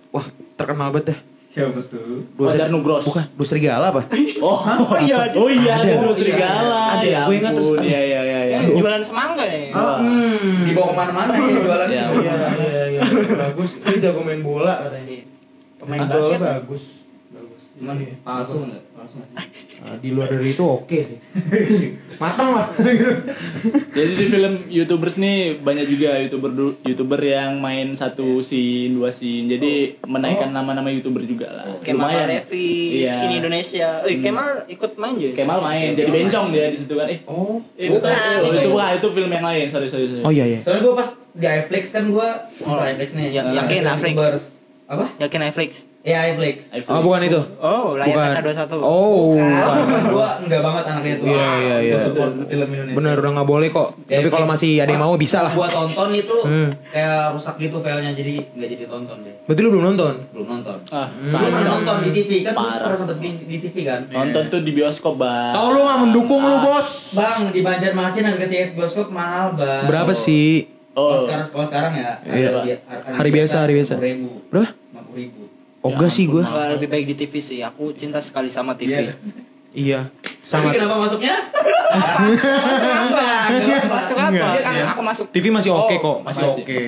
wah 0.08 0.26
terkenal 0.54 0.90
banget 0.90 1.12
dah. 1.12 1.18
Siapa 1.50 1.82
tuh? 1.82 2.22
Dua 2.38 2.46
Fajar 2.46 2.70
Nugros. 2.70 3.02
Bukan, 3.02 3.26
Dua 3.34 3.42
Serigala 3.42 3.90
apa? 3.90 4.06
Oh, 4.40 4.62
iya, 5.02 5.34
oh 5.34 5.50
iya, 5.50 5.82
ada. 5.82 5.90
ada 5.90 5.94
Dua 6.00 6.14
Serigala. 6.14 6.78
Ada, 6.94 7.04
ya 7.04 7.18
gue 7.26 7.34
ingat 7.36 7.52
terus. 7.52 7.68
Iya, 7.82 8.00
iya, 8.00 8.20
iya. 8.22 8.40
iya. 8.46 8.58
Jualan 8.70 9.02
semangka 9.02 9.42
ya 9.42 9.74
Hmm. 9.74 10.62
Dibawa 10.64 10.86
ke 10.86 10.94
mana-mana 10.94 11.32
ya 11.34 11.50
jualan. 11.52 11.88
Ya, 11.90 12.04
Iya, 12.06 12.34
iya, 12.54 12.82
iya. 12.88 13.02
Bagus. 13.36 13.70
Ini 13.76 13.98
jago 13.98 14.22
main 14.22 14.40
bola 14.40 14.86
katanya. 14.86 15.26
pemain 15.76 16.06
basket 16.06 16.38
bagus. 16.38 16.82
Bagus. 17.30 17.60
Cuman 17.74 17.96
Iya. 17.98 18.14
palsu 18.22 18.56
enggak? 18.62 18.82
Palsu? 18.94 19.16
Nah, 19.80 19.96
di 19.96 20.08
luar 20.10 20.28
dari 20.28 20.50
itu 20.50 20.60
oke 20.60 20.92
sih. 20.94 21.16
Matang 22.22 22.52
lah. 22.52 22.66
Jadi 23.90 24.12
di 24.12 24.26
film 24.26 24.68
YouTubers 24.68 25.16
nih 25.16 25.56
banyak 25.56 25.88
juga 25.88 26.20
YouTuber 26.20 26.52
YouTuber 26.82 27.16
yang 27.18 27.58
main 27.58 27.94
satu 27.94 28.40
scene, 28.40 28.92
dua 28.92 29.08
scene. 29.08 29.48
Jadi 29.48 29.96
menaikkan 30.04 30.50
nama-nama 30.50 30.88
YouTuber 30.90 31.24
juga 31.24 31.48
lah. 31.50 31.64
Kemal 31.80 32.12
Lumayan. 32.12 32.28
Palevi, 32.44 32.68
Iya. 33.00 33.10
Skin 33.10 33.32
Indonesia. 33.34 33.88
Eh, 34.04 34.20
Kemal 34.20 34.48
ikut 34.68 34.92
main 34.94 35.16
juga. 35.16 35.34
Kemal 35.34 35.58
main, 35.60 35.88
jadi 35.94 36.10
bencong 36.10 36.46
dia 36.50 36.66
di 36.68 36.76
situ 36.76 36.94
kan. 36.94 37.08
Eh, 37.08 37.18
Oh. 37.24 37.64
itu 37.72 37.88
Bukan, 37.90 38.12
oh, 38.12 38.44
itu- 38.46 38.60
itu 38.60 38.68
bukan 38.70 38.90
itu 38.94 39.08
film 39.10 39.30
yang 39.32 39.46
lain. 39.46 39.64
Sorry, 39.66 39.88
sorry, 39.88 40.06
sorry. 40.06 40.22
Oh 40.22 40.30
iya 40.30 40.44
iya. 40.46 40.60
Soalnya 40.60 40.82
gue 40.82 40.94
pas 40.94 41.08
di 41.32 41.46
iFlix 41.48 41.84
kan 41.90 42.04
gue 42.06 42.28
Oh. 42.60 42.68
oh. 42.70 42.84
iFlix 42.84 43.08
nih. 43.14 43.32
Ya- 43.32 43.42
eh, 43.42 43.56
yakin, 43.56 43.80
ada 43.82 43.96
iFlix. 43.96 44.12
YouTubers. 44.12 44.44
Apa? 44.86 45.06
Yakin 45.16 45.40
Netflix. 45.40 45.70
Ya 46.00 46.24
iFlix. 46.26 46.72
iFlix. 46.72 46.88
Oh 46.88 47.04
bukan 47.04 47.20
itu. 47.22 47.40
Oh, 47.60 47.92
layar 47.92 48.16
Bukan. 48.32 48.32
kaca 48.32 48.64
21. 48.72 48.80
Oh. 48.80 49.36
Bukan, 49.36 50.00
gue 50.08 50.28
enggak 50.42 50.62
banget 50.62 50.84
anaknya 50.86 51.14
tuh. 51.14 51.26
Iya, 51.26 51.48
iya, 51.60 51.76
iya. 51.82 51.96
Support 52.00 52.32
film 52.42 52.68
Indonesia. 52.70 52.96
Bener 52.96 53.14
udah 53.14 53.30
nggak 53.36 53.44
boleh 53.46 53.68
kok. 53.68 53.88
Ya, 54.06 54.16
Tapi 54.16 54.28
kalau 54.30 54.46
masih 54.46 54.70
ada 54.78 54.88
yang 54.88 55.02
mau 55.02 55.12
bisa 55.14 55.38
lah. 55.40 55.52
Gua 55.52 55.68
tonton 55.68 56.08
itu 56.14 56.36
Hmm. 56.40 56.72
kayak 56.86 57.36
rusak 57.36 57.54
gitu 57.58 57.76
filenya 57.78 58.12
jadi 58.12 58.32
nggak 58.48 58.68
jadi 58.70 58.84
tonton 58.86 59.16
deh. 59.20 59.34
Berarti 59.44 59.60
lu 59.60 59.70
belum 59.70 59.84
nonton? 59.86 60.14
Belum 60.30 60.46
nonton. 60.50 60.76
Ah, 60.88 61.06
Hmm. 61.06 61.30
Belum 61.30 61.50
pernah 61.52 61.68
nonton 61.70 61.96
di 62.00 62.10
TV 62.14 62.30
kan 62.40 62.52
gua 62.54 62.64
Parah. 62.64 62.80
pernah 62.82 62.98
sempet 62.98 63.16
di, 63.18 63.28
di 63.44 63.56
TV 63.58 63.76
kan. 63.82 64.00
Nonton 64.08 64.42
tuh 64.48 64.60
di 64.62 64.72
bioskop, 64.72 65.14
Bang. 65.14 65.52
Oh 65.52 65.68
lu 65.70 65.80
nggak 65.82 65.98
mendukung 66.00 66.40
lu 66.40 66.56
bos? 66.60 67.12
Bang 67.12 67.52
di 67.52 67.60
Banjarmasin 67.60 68.24
harga 68.24 68.46
tiket 68.46 68.72
bioskop 68.72 69.08
mahal 69.10 69.52
bang. 69.52 69.84
Berapa 69.84 70.16
sih? 70.16 70.64
Oh. 70.90 71.22
sekarang 71.22 71.46
kalau 71.46 71.66
sekarang 71.66 71.92
ya 71.94 72.10
Iya. 72.24 72.80
Hari 72.88 73.30
biasa, 73.30 73.56
hari 73.62 73.72
biasa. 73.74 73.94
Berapa? 74.48 74.68
Lima 74.90 75.00
ribu. 75.12 75.39
Ogah 75.82 76.08
sih 76.08 76.24
gue. 76.24 76.42
Lebih 76.42 76.86
baik 76.86 77.04
di 77.06 77.14
TV 77.16 77.32
sih. 77.38 77.58
Aku 77.60 77.92
cinta 77.92 78.18
sekali 78.18 78.48
sama 78.48 78.74
TV. 78.74 78.92
Iya. 78.92 79.14
Iya. 79.70 80.00
Tapi 80.42 80.44
Sangat. 80.66 80.72
kenapa 80.76 80.96
masuknya? 80.98 81.34
Masuk 83.88 84.16
apa? 84.16 84.28
Enggak, 84.28 84.54
Kan 84.60 84.72
iya. 84.72 84.84
aku 84.88 85.02
masuk. 85.02 85.24
TV 85.30 85.44
masih 85.48 85.70
oke 85.70 85.94
Oh, 85.94 85.98
kok, 85.98 86.16
masih 86.22 86.44
masih. 86.44 86.62
oke. 86.62 86.78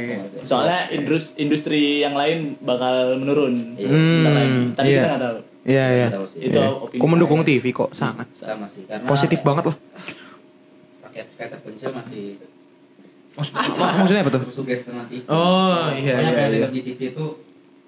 Soalnya 0.43 0.79
industri, 0.91 1.33
industri 1.39 1.81
yang 2.01 2.13
lain 2.13 2.59
bakal 2.59 3.17
menurun 3.17 3.77
Iya, 3.77 3.89
sebentar 3.89 4.33
lagi. 4.33 4.51
Hmm, 4.53 4.67
Tapi 4.73 4.87
iya. 4.89 4.97
kita 4.97 5.09
nggak 5.09 5.23
tahu. 5.23 5.37
Iya 5.63 5.85
iya. 5.89 6.07
Itu 6.35 6.59
Iya. 6.59 6.69
opini 6.77 6.99
Kok 6.99 7.09
mendukung 7.09 7.41
saya. 7.41 7.49
TV 7.49 7.65
kok 7.71 7.91
sangat. 7.93 8.27
Sama 8.35 8.67
sih 8.67 8.83
karena 8.83 9.07
Positif 9.07 9.39
banget 9.41 9.65
lah. 9.65 9.77
Rakyat 11.03 11.27
rakyat 11.31 11.51
terpencil 11.53 11.91
masih 11.93 12.25
Mak- 13.33 13.55
Maksudnya 13.97 14.21
apa 14.21 14.31
tuh? 14.31 14.43
tersuges 14.45 14.81
dengan 14.85 15.05
TV. 15.07 15.25
Oh, 15.25 15.89
iya, 15.95 16.15
Banyak 16.15 16.33
iya, 16.35 16.45
yang 16.45 16.53
iya. 16.53 16.69
di 16.69 16.83
TV 16.85 17.01
itu 17.09 17.25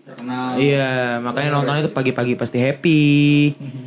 terkenal. 0.05 0.57
Iya, 0.57 0.91
makanya 1.19 1.51
nontonnya 1.51 1.83
tuh 1.83 1.93
pagi-pagi 1.93 2.35
pasti 2.35 2.59
happy. 2.59 3.03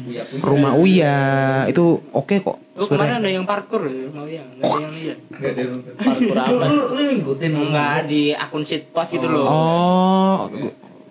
Uya 0.08 0.24
Ke 0.24 0.44
rumah 0.44 0.74
Uya 0.74 1.18
itu 1.66 1.84
oke 2.10 2.36
kok. 2.38 2.58
Oh, 2.74 2.86
kemarin 2.86 3.18
ada 3.18 3.30
yang 3.32 3.42
parkour 3.44 3.86
ya, 3.86 4.06
mau 4.08 4.26
yang 4.26 4.46
nggak 4.52 4.66
ada 4.68 4.78
yang 4.80 4.94
lihat. 4.94 5.18
Enggak 5.28 5.50
ada 5.50 5.60
yang 5.60 5.72
nonton. 5.72 5.94
Parkour 6.00 6.26
Lu 6.28 6.42
apa? 6.58 6.66
lu 6.68 6.78
lu 6.88 7.00
ngikutin 7.12 7.52
Enggak 7.54 7.96
di 8.06 8.22
akun 8.32 8.64
Sitpos 8.64 9.08
gitu 9.10 9.26
loh. 9.26 9.46
Oh, 9.46 10.38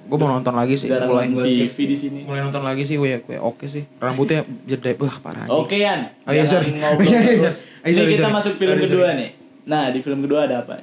gue 0.04 0.16
mau 0.16 0.30
nonton 0.30 0.54
lagi 0.54 0.74
sih. 0.76 0.86
Jarang 0.86 1.10
Mulai 1.28 1.66
TV 1.66 1.76
di 1.84 1.96
sini. 1.96 2.20
mulai 2.22 2.40
nonton 2.40 2.62
lagi 2.62 2.82
sih 2.82 2.94
Uya, 2.96 3.18
Uya 3.20 3.40
oke 3.40 3.66
sih. 3.66 3.82
Rambutnya 3.96 4.46
jeda, 4.62 4.94
wah 4.96 5.18
parah. 5.18 5.46
Oke 5.48 5.74
Yan, 5.76 6.14
Oh, 6.22 6.30
iya, 6.30 6.46
Jangan 6.46 6.50
sorry. 6.62 6.68
ngobrol 6.76 7.06
Iya, 7.08 7.18
iya, 7.20 7.32
terus. 7.40 7.58
sorry. 7.60 7.82
Ini 7.84 7.94
Sorry, 7.96 8.12
kita 8.12 8.28
masuk 8.28 8.52
film 8.54 8.70
Sorry, 8.72 8.84
kedua 8.84 9.08
nih. 9.12 9.30
Nah 9.64 9.82
di 9.88 9.98
film 10.00 10.18
kedua 10.20 10.40
ada 10.44 10.62
apa? 10.62 10.82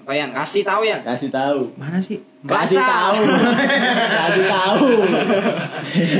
Apa 0.00 0.12
yang 0.12 0.30
kasih 0.32 0.62
tahu 0.62 0.82
ya? 0.82 0.98
Kasih 1.00 1.28
tahu. 1.28 1.70
Mana 1.76 2.00
sih? 2.00 2.18
Kasih 2.42 2.76
Baca. 2.76 2.88
tahu. 2.88 3.20
Kasih 4.10 4.44
tahu. 4.46 4.86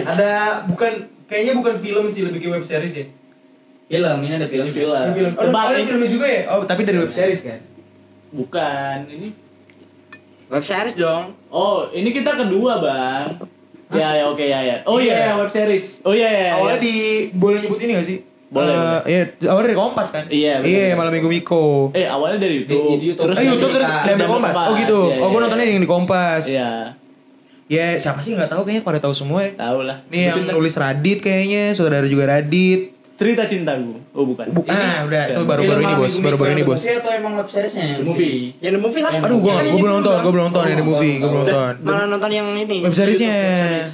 Ada 0.06 0.30
bukan 0.66 0.92
kayaknya 1.26 1.52
bukan 1.54 1.75
film 1.76 2.04
sih 2.06 2.22
lebih 2.22 2.38
ke 2.38 2.49
web 2.49 2.62
series 2.62 2.94
ya. 2.94 3.06
Film 3.88 4.16
ini 4.22 4.34
ada 4.34 4.46
film. 4.46 4.64
Ini 4.64 4.72
film. 4.72 5.06
Film. 5.12 5.32
Oh, 5.34 5.42
Tebak 5.42 5.62
ada 5.66 5.78
filmnya 5.82 6.08
juga 6.08 6.26
ya? 6.26 6.42
Oh, 6.49 6.62
tapi 6.62 6.84
dari 6.84 6.99
web 6.99 7.10
series 7.10 7.40
kan? 7.42 7.58
Bukan, 8.30 8.96
ini. 9.10 9.28
Web 10.46 10.62
series 10.62 10.94
dong. 10.94 11.34
Oh, 11.49 11.90
ini 11.90 12.10
kita 12.10 12.37
kedua, 12.37 12.78
Bang. 12.78 13.42
Ya, 13.90 14.14
ya, 14.14 14.30
oke, 14.30 14.38
ya, 14.40 14.62
ya. 14.62 14.76
Oh 14.87 15.02
iya, 15.02 15.14
Iya. 15.16 15.26
ya, 15.26 15.34
web 15.37 15.50
series. 15.50 15.99
Oh 16.04 16.14
iya, 16.14 16.30
ya. 16.30 16.42
ya. 16.44 16.52
Awalnya 16.54 16.78
di 16.78 16.94
boleh 17.34 17.58
nyebut 17.58 17.80
ini 17.80 17.99
gak 17.99 18.06
sih? 18.06 18.18
Boleh, 18.50 18.66
Eh, 18.66 18.75
boleh. 18.75 19.02
Iya, 19.07 19.23
awalnya 19.47 19.64
dari 19.64 19.78
Kompas 19.78 20.09
kan? 20.11 20.25
Iya, 20.26 20.52
bener, 20.59 20.66
Iya, 20.66 20.83
bener. 20.85 20.99
malam 20.99 21.12
minggu 21.12 21.28
Miko. 21.28 21.64
Eh, 21.92 22.02
awalnya 22.04 22.38
dari 22.40 22.54
YouTube. 22.59 22.83
Di- 22.85 22.99
di 22.99 23.07
YouTube. 23.09 23.25
Terus 23.25 23.37
Eh, 23.37 23.45
YouTube 23.47 23.71
terus 23.71 23.78
diambil 23.80 24.02
Diambil 24.04 24.26
Kompas. 24.28 24.50
Kompas, 24.50 24.66
Oh 24.66 24.75
gitu. 24.76 25.00
iya, 25.07 25.16
Oh, 25.16 25.26
gue 25.26 25.30
iya. 25.30 25.40
nontonnya 25.40 25.66
yang 25.66 25.78
di 25.78 25.88
Kompas. 25.88 26.45
Iya, 26.47 26.71
Ya, 27.71 27.95
siapa 27.97 28.19
sih 28.19 28.35
nggak 28.35 28.50
tahu 28.50 28.66
kayaknya 28.66 28.83
pada 28.83 28.99
tahu 28.99 29.14
semua 29.14 29.47
ya. 29.47 29.54
tahu 29.54 29.87
lah. 29.87 30.02
Nih 30.07 30.26
yang 30.26 30.42
nulis 30.50 30.75
Radit 30.75 31.19
kayaknya, 31.21 31.71
saudara 31.73 32.02
juga 32.04 32.26
Radit. 32.28 32.99
cerita 33.14 33.45
cintaku. 33.45 34.00
Oh, 34.11 34.25
bukan. 34.25 34.50
Bu- 34.50 34.66
ah, 34.66 35.04
udah 35.04 35.23
itu 35.28 35.42
baru-baru 35.45 35.80
ini 35.80 35.95
bos, 35.95 36.12
baru-baru 36.16 36.50
ini 36.52 36.64
bos. 36.64 36.80
Movie 36.80 36.97
atau 36.97 37.11
emang 37.12 37.33
web 37.37 37.47
seriesnya? 37.47 38.00
The 38.00 38.02
movie. 38.02 38.57
Yang 38.59 38.73
the 38.73 38.80
movie 38.80 39.02
lah. 39.04 39.12
Aduh, 39.14 39.38
gua 39.38 39.52
Kan 39.52 39.64
gua 39.69 39.78
belum 39.78 39.95
nonton, 39.95 40.16
gua 40.19 40.33
belum 40.33 40.45
nonton 40.49 40.62
yang 40.64 40.78
di 40.80 40.87
movie, 40.88 41.14
gua 41.14 41.28
belum 41.28 41.42
nonton. 41.45 41.73
Malah 41.85 42.07
nonton 42.09 42.30
yang 42.33 42.47
ini. 42.57 42.76
Web 42.80 42.95
seriesnya. 42.97 43.28
YouTube, 43.28 43.45
web 43.45 43.61
series. 43.62 43.90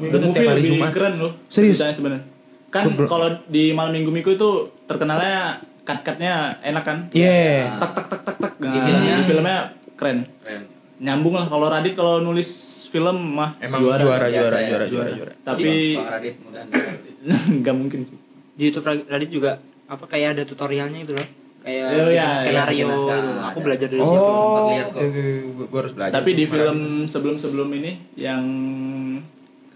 The 0.00 0.06
Itu 0.06 0.16
movie 0.22 0.32
tiap 0.32 0.48
hari 0.48 0.56
lebih 0.56 0.70
Jumat. 0.72 0.90
keren 0.94 1.12
loh. 1.18 1.32
Serius? 1.50 1.76
Sebenarnya. 1.82 2.22
Kan 2.70 2.84
kalau 3.04 3.28
di 3.46 3.70
malam 3.70 3.90
minggu 3.90 4.08
minggu 4.08 4.30
itu 4.32 4.48
terkenalnya 4.84 5.58
cut-cutnya 5.82 6.34
enak 6.60 6.82
kan? 6.82 6.98
Iya. 7.10 7.76
Tak 7.76 7.90
tak 7.92 8.06
tak 8.06 8.20
tak 8.22 8.34
tak. 8.38 8.52
Nah, 8.56 8.70
Di 8.70 8.78
filmnya? 8.80 9.14
di 9.16 9.24
filmnya 9.24 9.56
keren. 9.94 10.18
Keren. 10.40 10.62
Nyambung 10.98 11.34
lah 11.34 11.46
kalau 11.46 11.66
Radit 11.66 11.94
kalau 11.94 12.20
nulis 12.20 12.48
film 12.86 13.34
mah 13.34 13.58
Emang 13.58 13.80
juara. 13.80 13.98
juara, 13.98 14.26
biasa 14.26 14.34
juara, 14.36 14.58
ya, 14.58 14.68
juara, 14.68 14.84
juara. 14.86 14.86
juara, 14.86 15.10
juara. 15.16 15.32
Tapi 15.42 15.68
Bang 15.98 16.10
Radit 16.10 16.34
nggak 17.60 17.74
mungkin 17.74 18.00
sih. 18.04 18.18
Di 18.54 18.62
YouTube 18.66 18.86
Radit 19.04 19.30
juga 19.30 19.58
apa 19.86 20.04
kayak 20.06 20.38
ada 20.38 20.42
tutorialnya 20.44 21.02
gitu 21.02 21.14
loh. 21.14 21.26
Kayak 21.60 21.84
Oh, 21.92 22.08
iya, 22.08 22.24
bikin 22.24 22.40
skenario 22.40 22.72
iya, 22.72 22.84
bikin 22.86 22.96
gitu. 22.96 23.40
Aku 23.44 23.58
belajar 23.60 23.86
dari 23.88 24.00
Oh, 24.00 24.08
situ. 24.08 24.30
sempat 24.32 24.62
lihat 24.70 24.88
kok. 24.88 25.02
Gue 25.66 25.78
harus 25.78 25.92
belajar. 25.92 26.12
Tapi 26.14 26.30
di 26.32 26.44
film 26.46 26.78
sebelum-sebelum 27.04 27.68
ini 27.74 27.92
yang 28.16 28.42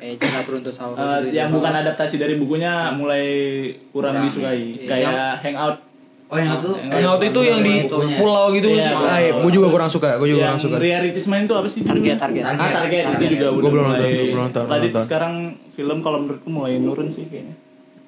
Kayak 0.05 0.21
cinta 0.21 0.41
beruntun 0.45 0.69
sama 0.69 0.93
eh, 1.01 1.33
yang 1.33 1.49
bukan 1.49 1.73
adaptasi 1.73 2.21
dari 2.21 2.37
bukunya 2.37 2.93
mulai 2.93 3.25
kurang 3.89 4.21
Kurang, 4.21 4.29
disukai. 4.29 4.61
iya. 4.77 4.85
Kayak 4.85 5.41
Hangout. 5.41 5.77
Oh 6.25 6.37
yang 6.37 6.51
itu? 6.55 6.71
Hangout 6.77 7.23
itu 7.25 7.41
yang 7.41 7.61
di 7.61 7.75
Bukunya. 7.85 8.17
pulau 8.21 8.45
gitu 8.53 8.69
Iya. 8.69 8.93
Ah, 8.93 9.17
iya, 9.17 9.33
gue 9.33 9.49
juga 9.51 9.69
kurang 9.73 9.89
suka, 9.89 10.21
gue 10.21 10.29
juga 10.29 10.45
kurang 10.45 10.53
yang 10.53 10.61
suka. 10.61 10.77
Realities 10.77 11.25
itu 11.25 11.55
apa 11.57 11.69
sih? 11.73 11.81
Target, 11.81 12.21
judulnya? 12.21 12.21
target. 12.21 12.43
Ah, 12.45 12.71
target, 12.75 13.01
itu 13.01 13.09
Target. 13.09 13.29
juga 13.33 13.47
Gua 13.47 13.57
udah 13.57 13.71
belum 13.73 13.85
mulai. 13.87 13.97
nonton, 13.97 14.13
gua 14.13 14.25
belum 14.29 14.43
nonton, 14.45 14.63
nonton. 14.69 15.03
sekarang 15.09 15.35
film 15.73 15.99
kalau 16.03 16.19
menurutku 16.21 16.49
mulai 16.51 16.77
nurun 16.77 17.09
sih 17.09 17.25
kayaknya. 17.25 17.57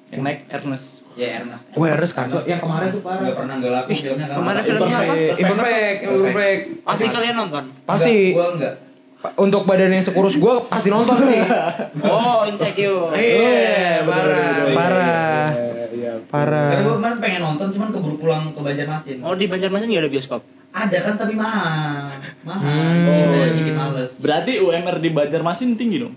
Yang 0.07 0.21
naik 0.21 0.39
Ernest. 0.47 0.87
Ya 1.17 1.27
Ernest. 1.41 1.63
Wah, 1.73 1.87
Ernest 1.89 2.13
kacau. 2.13 2.39
Yang 2.45 2.61
kemarin 2.61 2.87
tuh 2.93 3.01
Gak 3.01 3.35
pernah 3.35 3.55
gak 3.57 3.71
laku 3.73 3.89
filmnya 3.91 4.25
kan. 4.27 4.35
ke 4.37 4.41
mana 4.45 4.59
filmnya 4.61 4.85
apa? 4.93 5.03
Imperfect, 5.03 5.37
imperfect, 5.41 5.97
imperfect. 6.05 6.61
Pasti 6.85 7.05
kalian 7.09 7.35
nonton. 7.35 7.63
Pasti. 7.83 8.15
Gua 8.31 8.45
enggak. 8.53 8.75
Untuk 9.17 9.65
badan 9.65 9.89
yang 9.89 10.01
sekurus 10.01 10.35
gue 10.35 10.53
pasti 10.65 10.87
nonton 10.87 11.17
sih. 11.19 11.41
Oh, 12.05 12.45
insecure. 12.45 13.09
Iya, 13.11 14.05
parah, 14.05 14.53
parah, 14.71 15.47
Iya. 15.89 16.13
parah. 16.23 16.69
Karena 16.69 16.83
gua 16.83 16.95
kemarin 16.95 17.17
pengen 17.17 17.41
nonton 17.43 17.67
cuman 17.69 17.89
keburu 17.89 18.15
pulang 18.17 18.43
ke 18.51 18.59
Banjarmasin. 18.59 19.17
Oh, 19.19 19.33
di 19.33 19.45
Banjarmasin 19.45 19.87
nggak 19.87 20.03
ada 20.03 20.11
bioskop. 20.11 20.41
Ada 20.69 20.97
kan 21.01 21.13
tapi 21.17 21.33
mahal. 21.33 22.13
Mahal. 22.43 22.61
Hmm. 22.61 23.03
Oh, 23.03 23.13
Oh, 23.15 23.25
saya 23.27 23.41
iya. 23.43 23.53
bikin 23.55 23.73
males. 23.75 24.11
Berarti 24.15 24.51
UMR 24.59 24.97
di 24.97 25.09
Banjarmasin 25.09 25.69
tinggi 25.73 25.97
dong. 25.97 26.13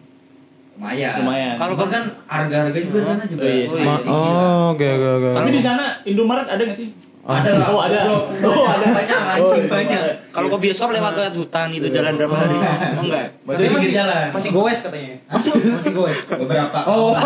Lumayan. 0.77 1.15
Lumayan. 1.19 1.55
Kalau 1.57 1.75
kan 1.79 2.05
harga-harga 2.27 2.79
juga 2.79 2.99
di 2.99 3.07
sana 3.07 3.23
juga. 3.25 3.41
Oh, 3.41 3.49
iya 3.49 3.67
sih. 3.67 3.85
Ma- 3.85 4.03
oh, 4.03 4.65
oke 4.71 4.87
oke 4.87 5.09
oke. 5.15 5.29
Tapi 5.35 5.49
di 5.51 5.61
sana 5.61 5.85
Indomaret 6.05 6.47
ada 6.47 6.61
nggak 6.61 6.77
sih? 6.77 6.89
Ada 7.21 7.51
lah. 7.53 7.67
Oh, 7.69 7.81
ada. 7.81 7.99
Oh, 8.43 8.65
ada 8.67 8.87
banyak 8.91 9.19
Oh, 9.19 9.31
anjing 9.31 9.63
iya. 9.63 9.71
banyak. 9.71 10.03
Kalau 10.31 10.47
ke 10.49 10.57
bioskop 10.61 10.89
lewat 10.91 11.13
lewat 11.13 11.35
hutan 11.35 11.69
itu 11.71 11.87
jalan 11.89 12.15
berapa 12.15 12.33
hari? 12.33 12.57
Oh 12.57 13.03
enggak. 13.03 13.27
Tapi 13.43 13.69
masih 13.69 13.93
jalan. 13.93 14.27
Masih 14.31 14.51
goes 14.51 14.79
katanya. 14.81 15.13
Masih 15.77 15.93
goes. 15.93 16.21
beberapa. 16.33 16.79
Oh. 16.85 17.11
Oh, 17.11 17.15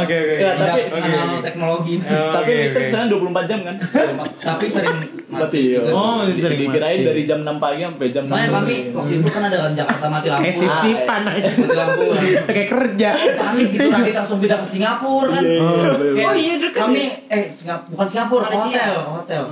Oke 0.00 0.16
oke. 0.16 0.34
Ya, 0.38 0.50
tapi- 0.56 0.86
Oke. 0.88 1.08
Nano 1.10 1.36
teknologi. 1.40 1.94
Oh, 2.00 2.30
Tapi 2.32 2.48
oke, 2.48 2.60
listrik 2.62 2.86
sana 2.88 3.04
24 3.06 3.44
jam 3.44 3.58
kan? 3.62 3.74
Tapi 4.48 4.64
sering 4.66 4.96
mati. 5.28 5.30
Mati. 5.30 5.60
juga. 5.70 5.90
Oh, 5.92 6.20
sering 6.26 6.58
Dikirain 6.60 7.00
dari 7.02 7.22
jam 7.22 7.38
6 7.42 7.56
pagi 7.56 7.80
sampai 7.82 8.06
jam 8.08 8.22
6 8.24 8.26
Makanya 8.26 8.46
sore. 8.46 8.56
kami 8.56 8.74
waktu 8.90 9.12
itu 9.16 9.28
kan 9.28 9.42
ada 9.44 9.56
kan 9.60 9.72
Jakarta 9.74 10.04
mati 10.08 10.26
lampu. 10.28 10.42
Kayak 10.42 10.56
sip-sipan 10.56 11.20
aja. 11.22 11.48
Mati 11.50 11.74
lampu. 11.74 12.04
Kayak 12.46 12.68
kerja. 12.70 13.08
Panik 13.36 13.66
gitu 13.70 13.86
nanti 13.88 14.10
langsung 14.12 14.38
pindah 14.38 14.58
ke 14.58 14.66
Singapura 14.68 15.28
kan. 15.30 15.42
Iya, 15.42 15.60
Oh, 15.60 16.22
Oh, 16.22 16.34
iya, 16.34 16.52
deket 16.56 16.80
Kami 16.80 17.02
ya? 17.02 17.10
eh 17.30 17.42
bukan 17.88 18.06
Singapura, 18.06 18.44
hotel, 18.48 18.92
hotel. 19.04 19.42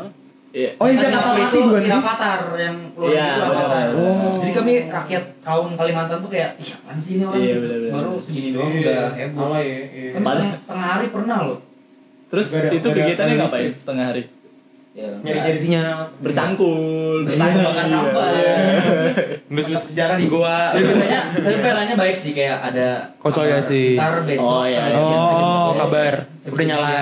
Iya. 0.48 0.70
Oh, 0.76 0.84
yang 0.84 0.96
Jakarta 0.98 1.30
mati 1.30 1.42
itu 1.44 1.58
bukan 1.60 1.82
sih? 1.82 1.92
Avatar 1.92 2.38
yang 2.56 2.76
keluar 2.92 3.10
Iya, 3.10 3.26
itu 3.28 3.40
Avatar. 3.42 3.68
benar. 3.68 3.88
Oh. 3.94 4.32
Jadi 4.38 4.52
kami 4.54 4.72
rakyat 4.88 5.24
kaum 5.40 5.68
Kalimantan 5.74 6.18
tuh 6.18 6.30
kayak, 6.30 6.50
ih 6.56 6.70
apaan 6.72 6.98
sih 6.98 7.12
ini 7.14 7.24
orang? 7.24 7.36
Iya, 7.36 7.44
gitu. 7.46 7.60
benar-benar. 7.60 7.92
Baru 7.94 8.12
segini 8.18 8.48
doang 8.50 8.70
Iya. 8.70 8.80
udah 8.80 9.02
heboh. 9.14 9.42
Alay 9.44 9.66
ya, 9.66 9.80
iya. 9.90 10.10
Kami 10.10 10.24
Padahal- 10.24 10.40
setengah, 10.40 10.60
setengah 10.64 10.88
hari 10.90 11.06
pernah 11.08 11.38
loh. 11.42 11.58
Terus 12.28 12.46
Nggak 12.50 12.60
ada- 12.62 12.74
itu 12.74 12.88
kegiatannya 12.90 13.34
ngapain 13.36 13.72
setengah 13.74 14.04
hari? 14.06 14.22
Ya, 14.90 15.08
Nyari-nyari 15.14 15.58
sinyal. 15.58 15.98
Bercangkul, 16.18 17.22
Bercangkul, 17.22 17.62
makan 17.62 17.84
Iya. 17.84 17.92
sampah. 17.94 18.28
Nulis 19.46 19.82
sejarah 19.84 20.16
di 20.16 20.26
goa. 20.26 20.60
Tapi 20.72 20.82
biasanya, 20.82 21.20
tapi 21.30 21.56
filenya 21.56 21.94
baik 21.94 22.16
sih 22.16 22.32
kayak 22.32 22.58
ada 22.64 22.88
Konsolidasi. 23.16 23.94
Ntar 23.94 24.24
besok. 24.24 24.42
Oh, 24.42 24.64
iya, 24.64 24.80
iya. 24.88 24.98
Oh, 24.98 25.70
kabar. 25.76 26.14
Udah 26.44 26.64
nyala. 26.66 26.98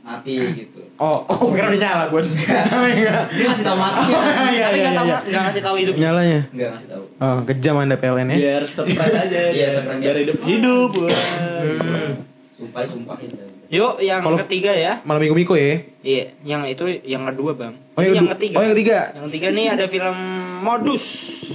Mati 0.00 0.34
gitu. 0.54 0.69
Oh, 1.00 1.24
oh, 1.32 1.48
kira 1.56 1.72
udah 1.72 1.80
nyala, 1.80 2.04
Bos. 2.12 2.36
Enggak. 2.36 3.32
Dia 3.32 3.44
ngasih 3.48 3.64
tau 3.64 3.76
mati. 3.80 4.12
Iya, 4.12 4.20
Tapi 4.20 4.52
iya, 4.52 4.68
nggak 4.84 4.92
tahu 4.92 5.08
iya. 5.08 5.18
nggak 5.24 5.42
ngasih 5.48 5.62
tahu 5.64 5.76
hidup. 5.80 5.94
Nyalanya. 5.96 6.40
Enggak 6.52 6.68
ngasih 6.76 6.88
tahu. 6.92 7.04
Oh, 7.16 7.38
kejam 7.48 7.74
Anda 7.80 7.96
PLN 7.96 8.28
ya. 8.28 8.36
Biar 8.36 8.62
surprise 8.68 9.16
aja. 9.16 9.40
Iya, 9.56 9.68
surprise. 9.74 10.00
Biar 10.04 10.16
hidup 10.20 10.36
hidup. 10.44 10.90
Hmm. 10.92 12.10
Sumpah 12.52 12.84
sumpahin. 12.84 13.30
Yuk, 13.70 14.02
yang 14.02 14.20
Kalau- 14.20 14.38
ketiga 14.44 14.76
ya. 14.76 15.00
Malam 15.00 15.24
Minggu 15.24 15.36
Miko 15.38 15.54
ya. 15.56 15.80
Iya, 16.02 16.36
yang 16.44 16.66
itu 16.66 16.84
yang 17.00 17.24
kedua, 17.24 17.56
Bang. 17.56 17.80
Oh, 17.96 18.02
yang, 18.02 18.20
yang 18.20 18.28
ketiga. 18.36 18.54
Oh, 18.58 18.62
yang 18.66 18.74
ketiga. 18.74 18.98
Yang 19.16 19.24
ketiga 19.32 19.48
nih 19.50 19.66
ada 19.70 19.84
film 19.88 20.16
Modus. 20.60 21.04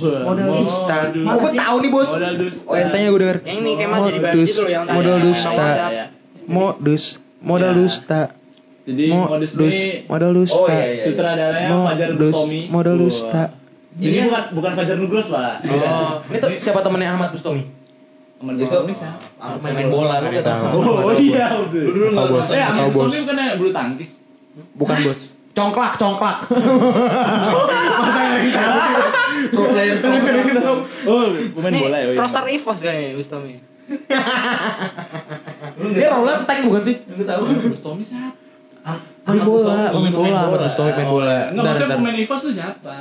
Modal 0.01 0.49
dusta. 0.49 0.97
modus. 1.13 1.27
Oh, 1.29 1.37
gue 1.37 1.51
tahu 1.53 1.75
nih, 1.77 1.91
Bos. 1.93 2.09
Modal 2.09 2.35
dusta. 2.41 2.65
Oh, 2.65 2.73
ST-nya 2.73 3.09
gue 3.13 3.21
denger. 3.21 3.37
Yang 3.45 3.57
ini 3.61 3.71
kemah 3.77 3.99
jadi 4.01 4.17
Modus, 4.17 4.25
bandit 4.25 4.55
loh 4.57 4.69
yang 4.71 4.83
tadi. 4.83 4.95
modal 4.97 5.17
dusta. 5.21 5.51
Iya. 5.53 6.05
Modus, 6.47 7.03
modal 7.39 7.69
Ya. 7.69 7.77
dusta. 7.77 8.21
Jadi 8.85 9.09
modus 9.09 9.51
Modus, 9.57 9.73
ini 9.73 10.05
modal 10.05 10.31
dusta. 10.37 10.61
Oh, 10.61 10.69
iya, 10.69 10.85
iya. 10.93 11.03
sutradaranya 11.09 11.69
Fajar 11.73 12.09
Modus, 12.13 12.29
Bustomi. 12.37 12.61
modal 12.69 12.93
Wah. 12.93 13.01
dusta. 13.01 13.43
Ini 13.95 14.17
bukan 14.29 14.43
bukan 14.53 14.71
Fajar 14.77 14.95
Nugros, 15.01 15.27
Pak. 15.33 15.53
Oh, 15.65 16.13
itu 16.29 16.47
siapa 16.61 16.79
temennya 16.85 17.09
Ahmad 17.17 17.33
Bustomi? 17.33 17.63
Besok 18.35 18.85
Bustomi 18.85 18.93
sih. 18.93 19.09
ah, 19.41 19.57
main 19.57 19.89
bola 19.89 20.21
lu 20.21 20.29
kata. 20.29 20.45
tahu. 20.45 20.77
Oh, 20.77 20.83
tahu, 21.01 21.17
iya, 21.17 21.49
Bos. 21.49 21.65
udah. 21.65 21.81
Lu 21.81 21.91
dulu 21.95 22.05
Tahu, 22.05 22.13
nggak 22.13 22.27
Bos. 22.29 22.47
Eh, 22.53 22.61
Ahmad 22.61 22.85
Bos. 22.93 22.95
Bustomi 23.09 23.17
bukan 23.25 23.37
bulu 23.57 23.71
tangkis. 23.73 24.11
Bukan, 24.77 24.95
Bos. 25.01 25.21
Congklak, 25.55 25.93
congklak. 25.95 26.37
Masa 28.03 28.19
nggak 28.27 28.41
bisa? 28.43 28.59
Pro 29.55 29.63
player 29.71 29.97
congklak. 30.03 30.35
Oh, 31.07 31.31
pemain 31.31 31.73
bola 31.79 31.95
ya. 31.95 32.05
oh 32.05 32.11
iya. 32.11 32.19
Prostar 32.19 32.43
Evos 32.51 32.79
kayaknya 32.83 33.15
Bustomi. 33.15 33.55
Dia 35.95 36.07
roller 36.11 36.43
tank 36.43 36.67
bukan 36.67 36.81
sih? 36.83 36.95
Lu 37.07 37.23
tahu? 37.23 37.43
Terus 37.71 37.79
Tommy 37.81 38.03
siapa? 38.03 38.35
Main 39.25 39.41
bola, 39.41 39.89
pemain 39.89 40.13
bola, 40.13 40.41
Mas 40.53 40.77
Tommy 40.77 40.93
main 40.93 41.09
bola. 41.09 41.49
Enggak 41.49 41.65
maksudnya 41.65 41.97
pemain 41.97 42.13
EVOS 42.13 42.41
tuh 42.45 42.53
siapa? 42.53 42.91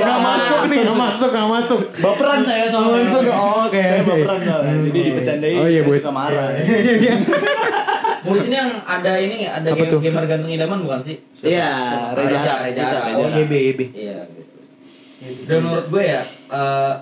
Nggak 0.00 0.18
masuk 0.24 0.60
nih, 0.64 0.78
nggak 0.80 0.96
masuk, 0.96 1.28
nggak 1.28 1.48
masuk. 1.52 1.80
Baperan 2.00 2.40
saya 2.40 2.64
sama 2.72 2.96
Masuk, 2.96 3.28
oh, 3.28 3.68
oke. 3.68 3.76
Saya 3.76 4.00
baperan. 4.00 4.38
Jadi 4.88 5.00
dipecandai 5.12 5.54
Oh 5.60 5.68
iya, 5.68 5.82
suka 5.84 6.08
marah. 6.08 6.48
Mulis 8.20 8.44
ini 8.48 8.56
yang 8.56 8.72
ada 8.84 9.12
ini 9.16 9.44
ada 9.44 9.68
gamer 9.76 10.24
gantung 10.24 10.52
idaman 10.52 10.80
bukan 10.80 11.00
sih? 11.04 11.16
Iya, 11.40 11.68
Reza 12.16 12.64
Reza. 12.64 12.84
Oh, 13.16 13.28
YB, 13.28 13.52
YB. 13.76 13.80
Iya 13.92 14.24
gitu. 14.24 14.56
Dan 15.44 15.68
menurut 15.68 15.86
gue 15.88 16.04
ya, 16.04 16.24
eh, 16.48 16.92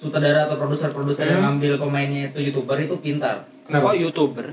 sutradara 0.00 0.48
atau 0.48 0.56
produser-produser 0.56 1.28
yang 1.28 1.44
Hmm. 1.44 1.60
ngambil 1.60 1.76
pemainnya 1.76 2.32
itu 2.32 2.40
youtuber 2.40 2.80
itu 2.80 2.96
pintar. 2.96 3.44
Kenapa? 3.68 3.92
Kok 3.92 3.96
YouTuber? 4.00 4.46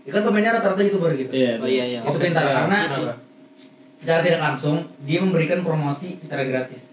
Ya 0.00 0.10
kan 0.10 0.22
pemainnya 0.24 0.56
rata-rata 0.56 0.80
youtuber 0.80 1.12
gitu. 1.12 1.30
Iya. 1.30 1.60
Oh 1.60 1.68
iya 1.68 1.84
iya. 1.86 2.00
Itu 2.02 2.16
pintar 2.16 2.44
karena 2.44 2.78
Iya. 2.82 3.14
secara 3.96 4.20
tidak 4.20 4.40
langsung 4.40 4.76
dia 5.04 5.20
memberikan 5.20 5.60
promosi 5.60 6.16
secara 6.16 6.42
gratis. 6.42 6.88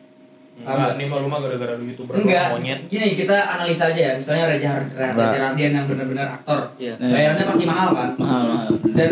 Enggak, 0.58 0.98
ini 0.98 1.06
mah 1.06 1.22
rumah 1.22 1.38
gara-gara 1.38 1.78
lu 1.78 1.86
youtuber 1.86 2.18
Enggak, 2.18 2.50
monyet. 2.52 2.90
gini 2.90 3.14
kita 3.14 3.38
analisa 3.48 3.88
aja 3.88 4.02
ya. 4.02 4.14
Misalnya 4.18 4.50
Reza 4.50 4.90
Reza. 4.90 5.26
Hardian 5.38 5.72
yang 5.72 5.86
benar-benar 5.86 6.28
aktor. 6.36 6.74
Iya. 6.76 6.98
Bayarannya 6.98 7.46
pasti 7.46 7.64
mahal 7.64 7.90
kan? 7.94 8.10
Mahal, 8.18 8.42
mahal. 8.44 8.68
Dan 8.92 9.12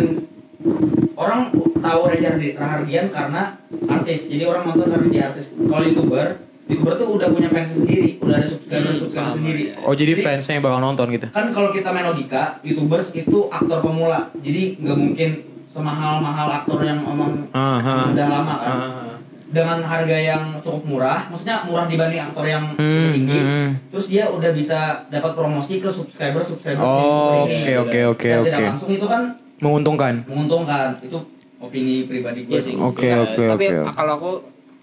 orang 1.16 1.42
tahu 1.78 2.02
Reza 2.10 2.28
Hardi- 2.34 2.58
Hardian 2.58 3.08
karena 3.08 3.62
artis. 3.86 4.26
Jadi 4.26 4.44
orang 4.44 4.64
nonton 4.66 4.90
karena 4.90 5.08
dia 5.08 5.24
artis. 5.30 5.54
Kalau 5.54 5.86
youtuber, 5.86 6.42
youtuber 6.66 6.94
tuh 6.96 7.08
udah 7.12 7.28
punya 7.28 7.48
fans 7.48 7.72
sendiri, 7.72 8.18
udah 8.20 8.36
ada 8.36 8.48
subscriber 8.48 8.88
Hmm, 8.88 8.98
subscriber 8.98 9.32
sendiri. 9.32 9.62
iya. 9.68 9.76
Oh, 9.82 9.94
jadi 9.94 10.12
fansnya 10.18 10.54
yang 10.54 10.64
bakal 10.64 10.80
nonton 10.80 11.08
gitu. 11.12 11.28
kan 11.30 11.46
kalau 11.50 11.70
kita 11.70 11.90
main 11.90 12.06
logika, 12.06 12.58
youtubers 12.62 13.14
itu 13.14 13.38
aktor 13.50 13.80
pemula. 13.80 14.34
Jadi 14.36 14.80
nggak 14.80 14.98
mungkin 14.98 15.30
semahal-mahal 15.68 16.48
aktor 16.56 16.80
yang 16.82 17.04
emang 17.04 17.52
ah. 17.52 18.10
udah 18.10 18.28
lama 18.28 18.56
kan. 18.58 18.72
Ah. 18.72 19.12
Dengan 19.46 19.78
harga 19.80 20.18
yang 20.18 20.44
cukup 20.58 20.84
murah, 20.84 21.30
maksudnya 21.30 21.64
murah 21.64 21.86
dibanding 21.86 22.18
aktor 22.20 22.44
yang 22.44 22.74
Hmm, 22.74 23.14
tinggi. 23.14 23.30
hmm, 23.32 23.46
hmm. 23.46 23.70
Terus 23.90 24.06
dia 24.08 24.26
udah 24.28 24.52
bisa 24.52 24.80
dapat 25.08 25.32
promosi 25.32 25.78
ke 25.78 25.88
subscriber 25.88 26.42
subscriber 26.42 26.82
Oh, 26.82 27.46
oke 27.46 27.72
oke 27.80 28.00
oke 28.10 28.26
Tidak 28.26 28.42
oke. 28.44 28.64
langsung 28.66 28.90
itu 28.90 29.06
kan 29.06 29.38
Menguntungkan. 29.56 30.26
menguntungkan. 30.26 30.98
Itu 31.00 31.30
opini 31.58 32.04
pribadi 32.04 32.44
gue 32.44 32.52
Iya 32.52 32.60
sih. 32.60 32.74
Oke 32.76 33.06
Ya, 33.06 33.22
oke 33.22 33.44
Tapi 33.48 33.66
oke. 33.72 33.94
kalau 33.94 34.14
aku 34.18 34.32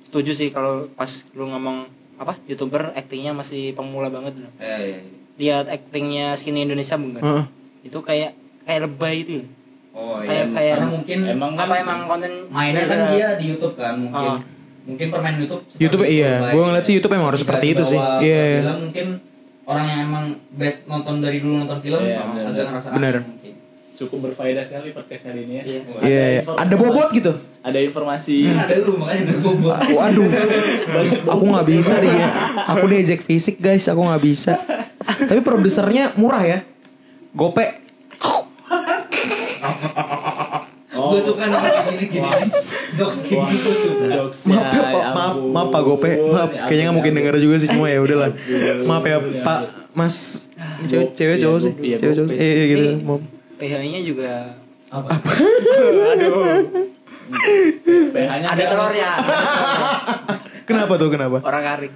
setuju 0.04 0.32
sih 0.32 0.49
kalau 0.49 0.88
pas 0.90 1.09
lu 1.32 1.47
ngomong 1.47 1.87
apa 2.14 2.38
YouTuber 2.44 2.92
aktingnya 2.92 3.32
masih 3.32 3.73
pemula 3.73 4.06
banget 4.06 4.37
loh. 4.38 4.52
Eh, 4.56 4.64
iya, 4.64 4.76
iya. 4.78 4.99
Lihat 5.35 5.66
aktingnya 5.68 6.35
Skinny 6.35 6.62
Indonesia 6.62 6.94
bukan? 6.94 7.18
Heeh. 7.18 7.44
Itu 7.82 7.99
kayak 8.00 8.37
kayak 8.62 8.80
lebay 8.85 9.16
itu. 9.21 9.42
Oh 9.92 10.16
Kayak- 10.18 10.28
iya. 10.28 10.44
kayak- 10.49 10.78
Karena 10.78 10.90
mungkin 10.90 11.18
Emang 11.26 11.50
kan 11.52 11.66
Apa 11.66 11.75
emang 11.78 11.99
konten 12.06 12.32
mainnya 12.49 12.85
kan 12.87 12.99
dia 13.12 13.28
di 13.37 13.44
YouTube 13.47 13.75
kan 13.75 13.94
mungkin. 13.99 14.28
Oh. 14.28 14.40
Mungkin 14.82 15.06
permain 15.09 15.37
YouTube. 15.38 15.62
YouTube, 15.78 16.04
iya. 16.04 16.42
Gua 16.50 16.62
ngeliat 16.66 16.82
sih 16.82 16.94
YouTube 16.97 17.14
emang 17.14 17.30
harus 17.30 17.40
seperti 17.40 17.66
itu 17.71 17.82
sih. 17.87 17.94
Iya, 17.94 18.18
iya. 18.18 18.61
film, 18.61 18.78
mungkin 18.82 19.06
orang 19.62 19.85
yang 19.87 20.00
emang 20.04 20.25
best 20.50 20.90
nonton 20.90 21.23
dari 21.23 21.38
dulu 21.38 21.54
nonton 21.56 21.78
film 21.78 22.02
Iya, 22.02 22.18
agak 22.44 22.64
ngerasa 22.66 22.88
Benar. 22.90 23.14
Cukup 24.02 24.18
berfaedah 24.25 24.64
sekali 24.64 24.90
podcast 24.90 25.23
hari 25.25 25.47
ini 25.47 25.54
ya. 25.54 25.64
Iya. 25.64 25.80
Wah, 25.87 26.00
Iya, 26.02 26.23
iya. 26.28 26.40
informasi- 26.42 26.59
ada 26.61 26.75
bobot 26.75 27.09
gitu. 27.12 27.32
Ada 27.62 27.78
informasi. 27.80 28.37
Kan 28.44 28.59
ada 28.61 28.75
lu 28.78 28.92
makanya 28.97 29.23
ada 29.23 29.37
bobot. 29.38 29.78
Waduh, 29.78 30.28
aku 31.32 31.44
nggak 31.47 31.66
bisa 31.68 31.92
deh 31.97 32.11
ya. 32.11 32.28
Aku 32.68 32.85
diejek 32.87 33.23
fisik 33.23 33.56
guys, 33.56 33.87
aku 33.87 34.02
nggak 34.02 34.18
bisa. 34.21 34.59
Tapi 35.00 35.40
produsernya 35.40 36.11
murah 36.14 36.42
ya. 36.42 36.59
Gope. 37.32 37.78
Oh. 40.92 41.09
Gue 41.09 41.20
suka 41.20 41.46
nih 41.46 41.57
kayak 41.57 41.83
gini-gini. 41.88 42.20
Wah. 42.20 42.37
Jokes 42.92 43.18
kayak 43.22 43.44
gitu 43.50 43.70
suka. 43.72 44.05
Jokes 44.12 44.40
Maaf 44.44 44.68
ya, 44.68 44.83
Pak. 44.85 45.05
maaf, 45.11 45.35
maaf 45.40 45.68
Pak 45.70 45.83
Gope. 45.83 46.11
Maaf, 46.29 46.50
kayaknya 46.53 46.85
nggak 46.85 46.96
mungkin 46.98 47.12
denger 47.16 47.35
juga 47.38 47.57
sih 47.57 47.68
cuma 47.68 47.87
ya 47.87 47.98
udahlah. 47.98 48.31
Maaf 48.85 49.03
ya 49.03 49.16
Pak, 49.40 49.61
Mas. 49.94 50.16
Cewek, 50.85 51.16
cewek 51.16 51.35
Iya, 51.35 51.42
cowok 51.42 51.59
sih. 51.61 51.72
Iya, 51.81 51.96
Cewek 51.96 52.14
cowok. 52.14 52.29
Eh, 52.31 52.44
iya 52.44 52.64
gitu. 52.68 52.85
Ini- 52.92 53.03
Maaf. 53.03 53.22
PH-nya 53.62 54.01
juga 54.03 54.59
Apa? 54.90 55.14
aduh. 55.14 56.66
PH-nya 58.11 58.48
Ada 58.51 58.64
telurnya. 58.66 59.11
Kenapa 60.66 60.92
tuh? 60.98 61.09
Kenapa? 61.09 61.38
Orang 61.40 61.62
karik. 61.62 61.92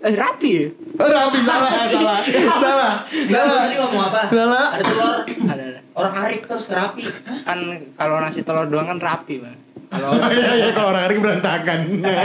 eh 0.00 0.14
rapi 0.14 0.50
ya? 0.54 0.66
Oh, 0.96 1.04
Rapi 1.04 1.38
salah, 1.42 1.70
salah. 1.84 2.20
Salah. 2.56 2.92
Lu 3.10 3.36
tadi 3.58 3.74
ngomong 3.76 4.02
apa? 4.06 4.20
Salah. 4.30 4.66
Ada 4.72 4.82
telur. 4.86 5.18
Ada 5.26 5.62
ada. 5.66 5.80
Orang 5.92 6.14
harik 6.14 6.46
terus 6.46 6.70
kerapi. 6.70 7.04
Kan 7.42 7.58
kalau 7.98 8.16
nasi 8.16 8.40
telur 8.40 8.64
doang 8.64 8.86
kan 8.86 8.96
rapi, 8.96 9.42
Bang. 9.42 9.58
Kalau 9.90 10.14
Iya, 10.30 10.50
iya 10.56 10.70
kalau 10.70 10.88
orang 10.94 11.04
hari 11.04 11.16
berantakan. 11.18 11.78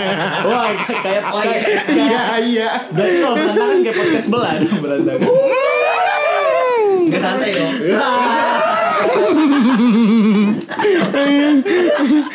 Wah, 0.48 0.72
kayak 0.78 1.02
kayak 1.02 1.22
Oh, 1.28 1.42
iya. 1.42 1.60
Iya, 1.90 2.22
iya. 2.46 2.70
Berarti 2.94 3.18
kalau 3.20 3.36
berantakan 3.36 3.78
kayak 3.82 3.98
podcast 3.98 4.24
sebelah 4.24 4.54
berantakan. 4.78 5.28
Enggak 7.06 7.22
santai 7.22 7.50
dong. 7.54 7.74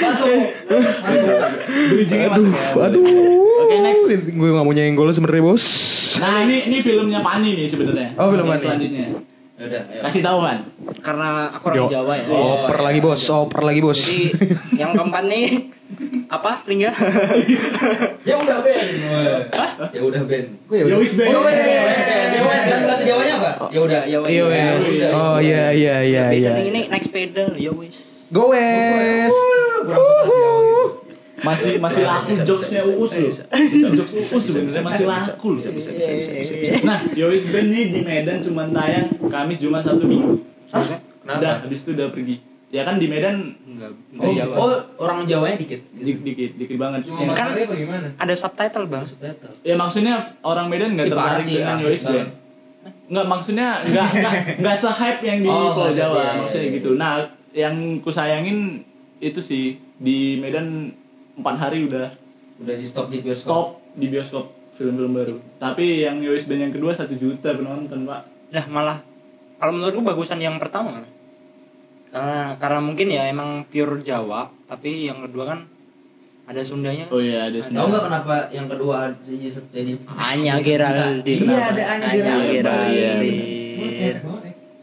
Masuk. 0.01 0.41
Masuk. 0.71 1.39
Bridgingnya 1.91 2.29
masuk 2.31 2.53
ya. 2.55 2.87
Aduh. 2.87 3.05
Oke, 3.67 3.77
next. 3.83 4.31
Gue 4.31 4.49
gak 4.55 4.65
mau 4.65 4.75
nyenggol 4.75 5.11
lu 5.11 5.13
sebenernya 5.13 5.43
bos. 5.45 5.65
Nah, 6.21 6.47
ini 6.47 6.71
ini 6.71 6.77
filmnya 6.83 7.21
Pani 7.23 7.51
nih 7.59 7.67
sebenarnya. 7.67 8.09
Oh, 8.19 8.31
film 8.31 8.47
Pani. 8.47 8.61
Selanjutnya. 8.61 9.07
Ya 9.61 9.65
udah, 9.69 9.83
ayo. 9.93 10.01
Kasih 10.09 10.21
tahu 10.25 10.39
kan. 10.41 10.59
karena 11.05 11.53
aku 11.53 11.65
orang 11.69 11.85
Yo. 11.85 11.93
Jawa 11.93 12.13
ya. 12.17 12.25
Oh, 12.33 12.65
Oper 12.65 12.81
iya. 12.81 12.85
lagi 12.89 13.01
bos, 13.05 13.23
oper 13.29 13.61
lagi 13.61 13.81
bos. 13.85 14.01
Jadi 14.01 14.33
yang 14.81 14.97
keempat 14.97 15.25
nih 15.29 15.69
apa? 16.33 16.65
Lingga. 16.65 16.91
Ya 18.29 18.37
udah 18.41 18.57
Ben. 18.65 18.89
Ya 19.93 20.01
udah 20.01 20.23
Ben. 20.25 20.57
Ya 20.73 20.97
wis 20.97 21.13
Ben. 21.13 21.29
Oh, 21.29 21.45
ya 21.45 21.61
Ben. 21.61 21.61
Ya 21.69 21.83
wes 21.85 22.01
kan 22.01 22.30
bahasa 22.51 23.03
Jawanya 23.03 23.35
apa? 23.39 23.51
Ya 23.71 23.81
udah. 23.81 24.03
Ya 24.05 24.19
wes. 24.21 24.31
Iya 24.31 24.45
wes. 24.47 24.85
Oh 25.11 25.39
iya 25.39 25.65
iya 25.73 25.97
iya 26.03 26.25
iya. 26.31 26.53
Ini 26.57 26.63
ini 26.69 26.81
naik 26.89 27.05
sepeda, 27.05 27.55
ya 27.55 27.73
wes. 27.73 28.29
Go 28.31 28.51
wes. 28.51 29.33
Gitu. 29.81 30.41
Masih 31.41 31.81
masih 31.81 32.05
laku 32.05 32.37
jokesnya 32.45 32.85
Uus 32.85 33.13
loh. 33.17 33.33
Jokes 33.97 34.13
Uus 34.29 34.43
sebenarnya 34.45 34.85
masih 34.85 35.05
laku 35.09 35.57
loh. 35.57 35.63
Nah, 36.85 37.01
Yowis 37.17 37.49
Ben 37.49 37.73
nih 37.73 37.85
di 37.89 38.01
Medan 38.05 38.45
cuma 38.45 38.69
tayang 38.69 39.09
Kamis 39.25 39.57
Jumat 39.57 39.81
Sabtu 39.81 40.05
Minggu. 40.05 40.45
Hah? 40.69 41.01
Udah, 41.25 41.65
habis 41.65 41.81
itu 41.81 41.97
udah 41.97 42.13
pergi. 42.13 42.45
Ya 42.71 42.87
kan 42.87 43.03
di 43.03 43.11
Medan 43.11 43.57
Enggak, 43.67 43.91
Oh, 44.15 44.31
enggak 44.31 44.33
Jawa. 44.37 44.55
oh, 44.55 44.73
orang 45.01 45.27
Jawanya 45.27 45.57
dikit. 45.59 45.81
dikit 45.91 46.23
dikit, 46.23 46.51
dikit 46.55 46.77
banget. 46.77 47.09
Cuma 47.09 47.25
Ya, 47.25 47.33
kan? 47.33 47.49
Ada 48.21 48.35
subtitle, 48.37 48.87
Bang. 48.87 49.09
Subtitle. 49.09 49.57
ya 49.65 49.75
maksudnya 49.75 50.15
orang 50.45 50.69
Medan 50.69 50.95
nggak 50.95 51.09
tertarik 51.09 51.47
dengan 51.49 51.81
rasis 51.81 51.89
Yowis 51.89 52.03
Ben. 52.05 52.27
Nggak 53.11 53.27
maksudnya 53.27 53.69
nggak 53.83 54.09
nggak 54.17 54.35
nggak 54.59 54.77
se-hype 54.77 55.21
yang 55.21 55.39
di 55.41 55.49
Oh, 55.49 55.75
Pulau 55.75 55.91
Jawa 55.91 56.15
se- 56.15 56.23
iya, 56.23 56.33
maksudnya 56.39 56.65
iya, 56.65 56.77
gitu. 56.79 56.91
Nah, 56.95 57.13
yang 57.51 57.75
ku 57.99 58.09
sayangin 58.09 58.87
itu 59.19 59.41
sih 59.41 59.65
di 59.97 60.39
Medan 60.39 60.95
empat 61.35 61.57
hari 61.59 61.85
udah 61.85 62.15
Udah 62.59 62.75
di 62.75 62.85
stop 62.85 63.09
di 63.09 63.19
bioskop. 63.19 63.45
stop 63.45 63.67
di 63.93 64.07
bioskop 64.07 64.45
film-film 64.73 65.13
baru. 65.13 65.35
Tapi 65.57 66.01
yang 66.01 66.21
Yowis 66.21 66.45
Ben 66.45 66.61
yang 66.61 66.71
kedua 66.71 66.93
satu 66.93 67.13
juta 67.13 67.51
penonton 67.51 68.05
pak. 68.05 68.25
Nah, 68.51 68.65
malah 68.67 68.99
kalau 69.57 69.73
menurutku 69.73 70.01
bagusan 70.01 70.39
yang 70.39 70.57
pertama. 70.57 71.03
Karena 72.09 72.55
karena 72.57 72.81
mungkin 72.81 73.07
ya 73.09 73.27
emang 73.27 73.65
pure 73.65 74.01
Jawa, 74.01 74.51
tapi 74.65 75.07
yang 75.07 75.23
kedua 75.23 75.45
kan 75.49 75.61
ada 76.51 76.63
Sundanya. 76.67 77.07
Oh 77.15 77.23
iya 77.23 77.47
ada 77.47 77.63
Tahu 77.63 77.87
nggak 77.95 78.05
kenapa 78.11 78.35
yang 78.51 78.67
kedua 78.67 79.15
jadi 79.23 79.95
Hanya 80.19 80.55
Geraldine. 80.59 81.43
Iya 81.47 81.59
ada 81.71 81.83
Anya 81.95 82.07
Hanya 82.11 82.35
Geraldine. 82.51 83.39
Geraldine. 83.87 84.19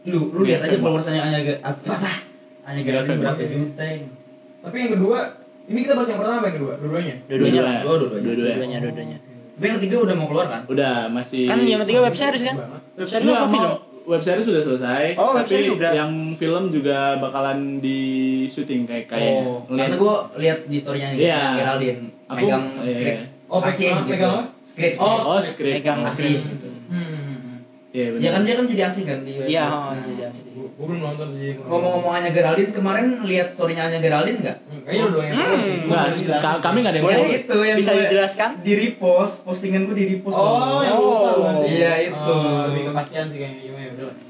Lu 0.07 0.31
lu 0.31 0.41
lihat 0.47 0.63
aja 0.63 0.71
Iya, 0.71 0.79
followersnya 0.79 1.19
Anya. 1.19 1.39
Apa? 1.59 2.11
Anya 2.71 2.81
Geraldine 2.87 3.19
berapa 3.19 3.43
juta 3.43 3.83
ini? 3.83 4.07
Tapi 4.63 4.75
yang 4.79 4.91
kedua, 4.95 5.17
ini 5.67 5.79
kita 5.83 5.93
bahas 5.99 6.07
yang 6.07 6.19
pertama 6.23 6.35
apa 6.39 6.47
yang 6.47 6.57
kedua? 6.63 6.73
Dua-duanya. 6.79 7.15
Dua-duanya 7.27 7.61
lah. 7.61 7.75
Dua, 7.83 7.95
dua-duanya. 7.99 8.23
Dua-duanya. 8.23 8.47
Dua-duanya, 8.47 8.77
dua-duanya. 8.79 9.17
Tapi 9.57 9.65
yang 9.65 9.77
ketiga 9.81 9.95
udah 10.05 10.15
mau 10.15 10.27
keluar 10.29 10.47
kan? 10.47 10.61
Udah 10.71 10.93
masih. 11.11 11.43
Kan 11.51 11.65
yang 11.67 11.81
ketiga 11.83 11.99
web 12.07 12.15
series 12.15 12.43
kan? 12.47 12.55
Web 12.95 13.09
series 13.11 13.27
Enggak, 13.27 13.43
apa 13.43 13.51
film? 13.51 13.71
Web 14.07 14.21
series 14.21 14.43
sudah 14.43 14.63
selesai. 14.63 15.03
Oh, 15.15 15.35
tapi 15.35 15.61
sudah. 15.61 15.91
Yang 15.91 16.11
film 16.35 16.63
juga 16.69 16.97
bakalan 17.17 17.77
di 17.77 17.99
syuting 18.47 18.83
kayak 18.83 19.05
kayaknya. 19.05 19.43
Oh, 19.43 19.67
Ngeliat- 19.67 19.79
karena 19.83 19.95
gua 19.97 20.15
lihat 20.35 20.59
di 20.63 20.77
storynya 20.79 21.09
Iya. 21.11 21.41
Geraldine 21.55 22.01
Aku- 22.25 22.37
megang 22.37 22.63
iya. 22.77 22.87
skrip. 22.89 23.17
Oh, 23.47 23.59
Kasih 23.59 23.83
pegang- 23.85 23.99
gitu. 23.99 24.11
pegang 24.13 24.31
apa? 24.33 24.43
Skrip. 24.65 24.93
Oh, 24.97 25.17
oh, 25.27 25.39
skrip. 25.41 25.73
Megang 25.75 25.99
Kasih. 26.01 26.35
Hmm. 26.87 27.25
Ya 27.89 27.97
Iya 27.97 28.07
benar. 28.11 28.21
Ya 28.21 28.29
kan 28.29 28.41
dia 28.43 28.53
kan 28.53 28.65
jadi 28.67 28.83
asing 28.85 29.05
kan 29.05 29.19
di. 29.23 29.31
Iya, 29.41 29.63
Nah, 29.65 29.95
jadi 29.97 30.23
asli. 30.27 30.49
Gue 30.53 30.85
belum 30.85 31.01
nonton 31.01 31.27
sih. 31.33 31.55
Ngomong-ngomong 31.57 32.13
Anya 32.13 32.29
Geraldine 32.29 32.69
kemarin 32.69 33.05
lihat 33.23 33.47
story-nya 33.51 33.89
Anya 33.89 33.97
Geraldine 33.97 34.37
nggak? 34.37 34.57
Kayaknya 34.83 35.03
udah 35.07 35.23
yang 35.23 35.35
Hmm. 35.35 35.61
sih. 35.63 35.75
Enggak, 36.21 36.37
ka- 36.37 36.61
kami 36.61 36.77
enggak 36.77 36.93
ada 36.93 36.97
yang 36.97 37.07
Boleh 37.07 37.17
follow. 37.17 37.39
itu 37.39 37.57
yang 37.63 37.77
Bisa 37.79 37.91
gue 37.91 38.01
dijelaskan? 38.05 38.49
Di 38.61 38.73
repost, 38.77 39.35
postingan 39.41 39.81
gue 39.83 39.95
di 39.95 40.05
repost. 40.11 40.37
Oh, 40.37 40.83
sih. 41.63 41.73
Iya, 41.73 41.93
itu. 42.05 42.29
Oh, 42.29 42.69
lebih 42.69 42.81
ke 42.83 42.91
kasihan 42.93 43.25
sih 43.27 43.39
kayaknya. 43.39 43.66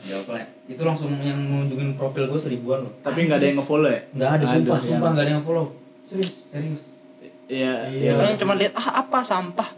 Iya, 0.07 0.17
iya. 0.23 0.35
Ya. 0.39 0.45
Itu 0.71 0.81
langsung 0.87 1.11
yang 1.19 1.35
menunjukin 1.35 1.99
profil 1.99 2.31
gue 2.31 2.39
seribuan 2.39 2.87
loh. 2.87 2.93
Tapi 3.03 3.27
enggak 3.27 3.43
ada 3.43 3.47
yang 3.51 3.57
nge-follow 3.59 3.89
ya? 3.91 4.01
Nggak 4.15 4.29
ada, 4.31 4.43
sumpah, 4.47 4.77
Aduh, 4.79 4.87
sumpah 4.87 5.07
ya. 5.07 5.13
nggak 5.13 5.25
ada 5.27 5.33
yang 5.35 5.43
follow. 5.43 5.65
Serius. 6.07 6.33
Serius. 6.47 6.81
Iya. 7.47 7.73
Iya. 7.91 8.11
Orang 8.15 8.39
cuma 8.39 8.53
lihat 8.55 8.73
ah 8.79 8.87
apa 9.03 9.19
sampah. 9.23 9.69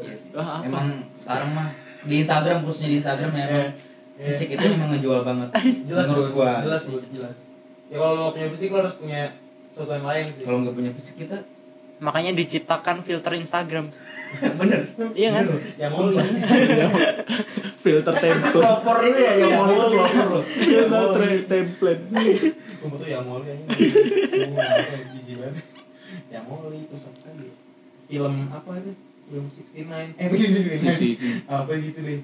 Iya 0.00 0.14
sih. 0.16 0.28
Wah, 0.32 0.60
apa? 0.60 0.64
Emang 0.64 0.86
sekarang 1.16 1.50
mah 1.52 1.68
di 2.06 2.14
Instagram 2.24 2.58
khususnya 2.64 2.88
di 2.88 2.96
Instagram 3.00 3.30
ya 3.36 3.44
emang 3.52 3.68
Iya. 4.16 4.32
fisik 4.32 4.48
itu 4.56 4.64
emang 4.72 4.96
ngejual 4.96 5.20
banget. 5.28 5.48
Jelas 5.84 6.04
menurut 6.08 6.30
gua. 6.32 6.64
Jelas 6.64 6.82
Gus, 6.88 7.06
jelas. 7.12 7.36
Ya 7.92 7.96
kalau 8.00 8.12
lo 8.16 8.32
punya 8.32 8.48
fisik 8.48 8.72
lo 8.72 8.80
harus 8.80 8.96
punya 8.96 9.36
sesuatu 9.68 9.92
yang 9.92 10.08
lain 10.08 10.24
sih. 10.32 10.44
Kalau 10.48 10.58
nggak 10.64 10.74
punya 10.74 10.90
fisik 10.96 11.14
kita 11.20 11.38
Makanya 11.96 12.32
diciptakan 12.36 13.00
filter 13.04 13.32
Instagram. 13.36 13.88
bener. 14.60 14.80
Iya 15.16 15.28
kan? 15.32 15.44
yang 15.80 15.92
mau 15.96 16.08
lo. 16.08 16.20
Filter 17.86 18.14
template. 18.18 18.50
Pelopor 18.50 18.96
itu 19.06 19.18
ya 19.22 19.32
yang 19.38 19.50
mau 19.62 19.70
itu 19.70 19.86
pelopor 19.94 20.26
loh. 20.26 20.42
Filter 20.42 21.22
template. 21.46 22.02
Sumpah 22.82 22.98
tuh 22.98 23.06
yang 23.06 23.22
mau 23.22 23.38
lo 23.38 23.46
yang 23.46 23.62
mau 26.50 26.58
itu 26.66 26.96
ya? 26.98 27.14
Film 28.10 28.34
apa 28.50 28.70
itu? 28.82 28.92
Film 29.26 29.46
69. 29.50 30.18
Eh, 30.18 30.26
begitu 30.30 30.58
sih. 30.62 30.74
Si, 30.78 30.88
si, 30.94 31.08
si. 31.14 31.28
Apa 31.46 31.70
gitu 31.78 31.98
deh. 32.02 32.22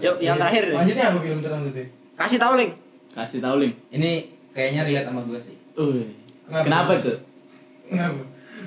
Yuk, 0.00 0.16
yang 0.24 0.40
terakhir 0.40 0.72
deh. 0.72 0.76
Lanjutnya 0.76 1.04
apa 1.12 1.18
film 1.20 1.38
tertentu 1.44 1.68
deh? 1.76 1.88
Kasih 2.16 2.38
tahu 2.40 2.52
link. 2.56 2.72
Kasih 3.12 3.38
tahu 3.44 3.56
link. 3.60 3.74
Ini 3.92 4.32
kayaknya 4.56 4.82
relate 4.88 5.08
sama 5.12 5.20
gue 5.28 5.40
sih. 5.44 5.56
Kenapa? 6.48 6.64
Kenapa 6.64 6.92
tuh? 7.04 7.18
Kenapa? 7.92 8.22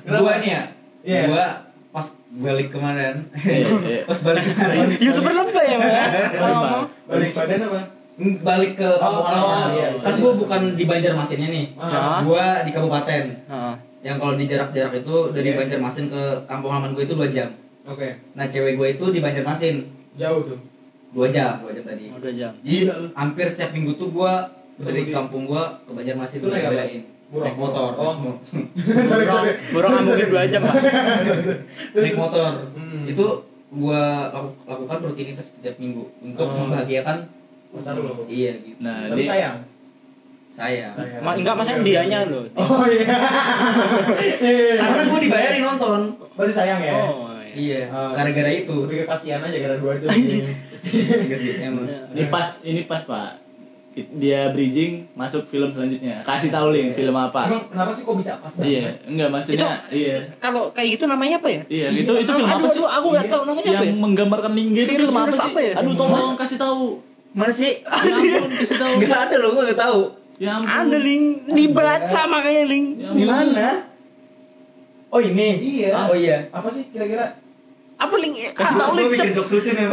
Gua 0.06 0.34
nih 0.38 0.50
ya. 0.50 0.62
Iya. 1.02 1.22
Gua 1.26 1.46
pas 1.90 2.06
balik 2.30 2.68
kemarin. 2.70 3.26
Iya, 3.34 3.66
iya. 3.82 4.00
pas 4.10 4.20
balik 4.22 4.44
kemarin. 4.46 4.94
Youtuber 5.04 5.32
lebay 5.34 5.49
ya, 5.70 5.78
Mbak? 5.78 5.94
Lebay. 6.34 6.80
Balik 7.10 7.30
badan 7.32 7.60
apa? 7.64 7.80
balik 8.20 8.76
ke 8.76 8.84
kampung 9.00 9.24
Oh, 9.24 9.32
halaman. 9.32 9.68
iya, 9.72 9.88
kan 9.96 10.12
iya. 10.12 10.20
gua 10.20 10.32
bukan 10.36 10.60
di 10.76 10.84
Banjarmasinnya 10.84 11.48
nih. 11.48 11.66
Ah. 11.80 12.20
Gua 12.20 12.60
di 12.60 12.70
kabupaten. 12.70 13.24
Heeh. 13.48 13.74
Yang 14.00 14.16
kalau 14.16 14.34
di 14.36 14.44
jarak-jarak 14.44 14.92
itu 14.94 15.16
dari 15.32 15.48
Iya. 15.48 15.56
Banjarmasin 15.56 16.06
ke 16.08 16.22
kampung 16.44 16.68
halaman 16.70 16.92
gue 16.92 17.00
itu 17.02 17.16
2 17.16 17.32
jam. 17.32 17.48
Oke. 17.82 18.20
Nah, 18.34 18.44
cewek 18.44 18.76
gue 18.76 18.88
itu 18.92 19.04
di 19.08 19.18
Banjarmasin 19.18 19.88
Jauh 20.14 20.44
tuh. 20.44 20.60
2 21.10 21.32
jam, 21.32 21.64
2 21.64 21.72
jam 21.72 21.84
tadi. 21.86 22.12
Udah 22.12 22.32
jam. 22.36 22.52
Jadi 22.60 22.78
hampir 23.16 23.46
setiap 23.48 23.72
minggu 23.72 23.96
tuh 23.96 24.12
gua 24.12 24.52
dari 24.76 25.08
kampung 25.08 25.48
gua 25.48 25.80
ke 25.80 25.90
Banjarmasin 25.90 26.38
Itu 26.38 26.52
naik. 26.52 27.08
Naik 27.30 27.56
motor. 27.56 27.96
Oh. 27.96 28.14
Sorry, 29.08 29.24
Burung, 29.24 29.32
sorry. 29.32 29.52
burung 29.70 29.90
nggak 29.94 30.04
mungkin 30.04 30.28
dua 30.28 30.44
jam, 30.44 30.60
Pak. 30.60 30.74
naik 31.94 32.16
motor. 32.16 32.50
Hmm. 32.76 33.04
Itu 33.06 33.26
gua 33.70 34.02
laku- 34.28 34.58
lakukan 34.64 34.98
rutinitas 35.04 35.46
setiap 35.50 35.76
minggu 35.76 36.02
untuk 36.20 36.44
Oh. 36.44 36.66
membahagiakan 36.66 37.30
Pacar 37.70 37.94
lo. 37.94 38.26
Iya 38.26 38.58
gitu. 38.58 38.82
Nah, 38.82 39.06
Tapi 39.06 39.22
dia 39.22 39.30
sayang. 39.30 39.56
Saya. 40.50 40.86
Sayang. 40.90 41.22
Ma, 41.22 41.38
enggak 41.38 41.54
maksudnya 41.54 41.86
dianya 41.86 42.18
loh. 42.26 42.42
Oh 42.52 42.82
iya. 42.84 43.06
Karena 44.82 45.02
gua 45.06 45.20
dibayarin 45.20 45.62
nonton. 45.62 46.00
Berarti 46.34 46.50
sayang 46.52 46.80
ya? 46.80 46.94
Oh, 46.96 47.30
iya. 47.38 47.54
Iya. 47.54 47.82
Oh. 47.88 48.10
Gara-gara 48.10 48.50
itu. 48.50 48.74
Lebih 48.84 48.96
ke 48.96 49.06
kasihan 49.06 49.38
aja 49.40 49.54
gara 49.54 49.76
dua 49.76 49.94
jam. 49.96 50.10
Iya. 50.10 51.36
Sih, 51.36 51.52
emang. 51.60 51.86
ini 52.10 52.26
pas 52.26 52.58
ini 52.62 52.82
pas 52.84 53.02
Pak. 53.04 53.30
Dia 53.90 54.54
bridging 54.54 55.10
masuk 55.18 55.50
film 55.50 55.74
selanjutnya. 55.74 56.22
Kasih 56.22 56.54
tahu 56.54 56.70
link 56.70 56.94
film 56.94 57.10
apa. 57.10 57.50
Emang 57.50 57.66
kenapa 57.66 57.90
sih 57.90 58.06
kok 58.06 58.14
bisa 58.14 58.38
pas 58.38 58.54
banget? 58.54 58.70
Iya, 58.70 58.88
enggak 59.10 59.28
maksudnya 59.34 59.70
iya. 59.90 60.16
Kalau 60.38 60.70
kayak 60.70 60.94
gitu 60.94 61.10
namanya 61.10 61.42
apa 61.42 61.50
ya? 61.50 61.62
Iya, 61.66 61.86
itu 61.98 62.12
itu 62.22 62.30
film 62.30 62.46
aduh, 62.46 62.58
apa 62.62 62.68
sih? 62.70 62.78
Aduh, 62.78 62.86
aku 62.86 63.06
nggak 63.10 63.26
tahu 63.26 63.42
namanya 63.50 63.66
apa 63.66 63.74
Yang 63.74 63.90
ya. 63.90 63.94
menggambarkan 63.98 64.52
linggir 64.54 64.86
itu 64.86 64.94
film 64.94 65.16
apa 65.18 65.34
sih? 65.34 65.50
apa 65.50 65.58
ya? 65.58 65.72
Aduh, 65.82 65.94
tolong 65.98 66.38
kasih 66.38 66.58
tahu. 66.62 66.84
Mana 67.34 67.52
sih? 67.54 67.72
Ya 67.82 68.14
ampun, 68.14 68.50
kasih 68.54 68.76
tahu. 68.78 68.92
Enggak 69.02 69.20
ada 69.26 69.36
loh, 69.42 69.48
gua 69.58 69.62
enggak 69.66 69.80
tahu. 69.82 70.00
Ya 70.38 70.50
ampun. 70.54 70.70
Ada 70.70 70.98
link 71.02 71.26
dibaca 71.50 72.20
makanya 72.30 72.64
link. 72.70 72.86
Ya 72.94 73.08
Di 73.10 73.24
mana? 73.26 73.68
Oh 75.10 75.18
ini. 75.18 75.48
Iya. 75.82 75.90
Oh 76.06 76.14
iya. 76.14 76.46
Apa 76.54 76.70
sih 76.70 76.86
kira-kira? 76.94 77.34
Apa 78.00 78.14
link? 78.16 78.34
Kasih 78.50 78.76
tahu 78.76 78.92
link. 78.96 79.08
bikin 79.12 79.30
jokes 79.36 79.50
lucu 79.52 79.70
nih. 79.70 79.84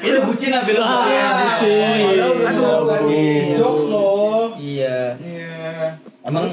Itu 0.00 0.18
bucin 0.24 0.50
lah 0.50 0.62
bilang. 0.64 0.88
Ah, 0.88 1.04
Iya. 1.04 1.26
bucin. 1.36 2.40
Aduh. 2.42 2.64
tahu 2.64 2.82
kan. 2.86 3.00
Aduh. 3.00 3.44
Jokes 3.54 3.84
loh. 3.86 4.46
Iya. 4.56 4.98
Iya. 5.18 6.00
Emang 6.22 6.44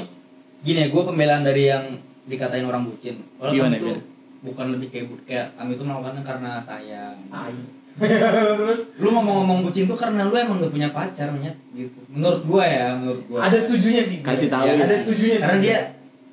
gini 0.60 0.78
ya, 0.78 0.88
gue 0.88 1.02
pembelaan 1.02 1.42
dari 1.42 1.62
yang 1.66 1.84
dikatain 2.24 2.64
orang 2.64 2.84
bucin. 2.84 3.22
Kalau 3.36 3.50
Gimana, 3.50 3.76
gimana? 3.76 4.00
bukan 4.42 4.66
lebih 4.70 4.88
kayak 4.90 5.06
kayak 5.24 5.46
kami 5.56 5.72
tuh 5.74 5.84
melakukannya 5.84 6.22
karena 6.22 6.50
sayang. 6.60 7.16
Terus 7.96 8.92
Lu 9.00 9.08
ngomong-ngomong 9.08 9.64
bucin 9.64 9.88
tuh 9.88 9.96
karena 9.96 10.28
lu 10.28 10.36
emang 10.36 10.60
gak 10.60 10.68
punya 10.68 10.92
pacar, 10.92 11.32
nyet 11.32 11.56
gitu. 11.72 11.96
Menurut 12.12 12.44
gua 12.44 12.64
ya, 12.68 12.92
menurut 12.92 13.24
gua. 13.24 13.40
ada 13.42 13.56
setujunya 13.56 14.04
sih. 14.04 14.20
Kasih 14.20 14.52
tahu. 14.52 14.68
Ya, 14.68 14.76
Ada 14.76 14.96
setujunya 15.00 15.36
sih. 15.40 15.42
Karena 15.42 15.60
dia 15.64 15.78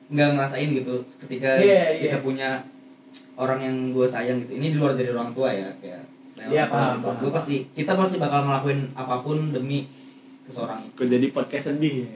nggak 0.04 0.30
ngerasain 0.36 0.70
gitu 0.76 0.96
ketika 1.24 1.50
Iya, 1.58 1.84
kita 2.04 2.18
iya. 2.20 2.22
punya 2.22 2.50
orang 3.36 3.60
yang 3.60 3.76
gue 3.92 4.06
sayang 4.06 4.38
gitu. 4.40 4.54
Ini 4.54 4.68
di 4.70 4.78
luar 4.78 4.94
dari 4.94 5.10
orang 5.10 5.32
tua 5.32 5.50
ya, 5.50 5.70
kayak 5.78 6.02
Iya, 6.44 6.68
paham, 6.68 7.00
paham. 7.00 7.16
Gua 7.20 7.32
pasti 7.32 7.64
kita 7.72 7.94
pasti 7.94 8.18
bakal 8.18 8.44
ngelakuin 8.44 8.92
apa 8.94 9.22
pun 9.22 9.50
demi 9.50 9.88
seseorang 10.44 10.82
itu. 10.82 10.92
Kok 10.94 11.08
jadi 11.08 11.28
podcast 11.30 11.66
sedih 11.70 12.04
ya? 12.04 12.10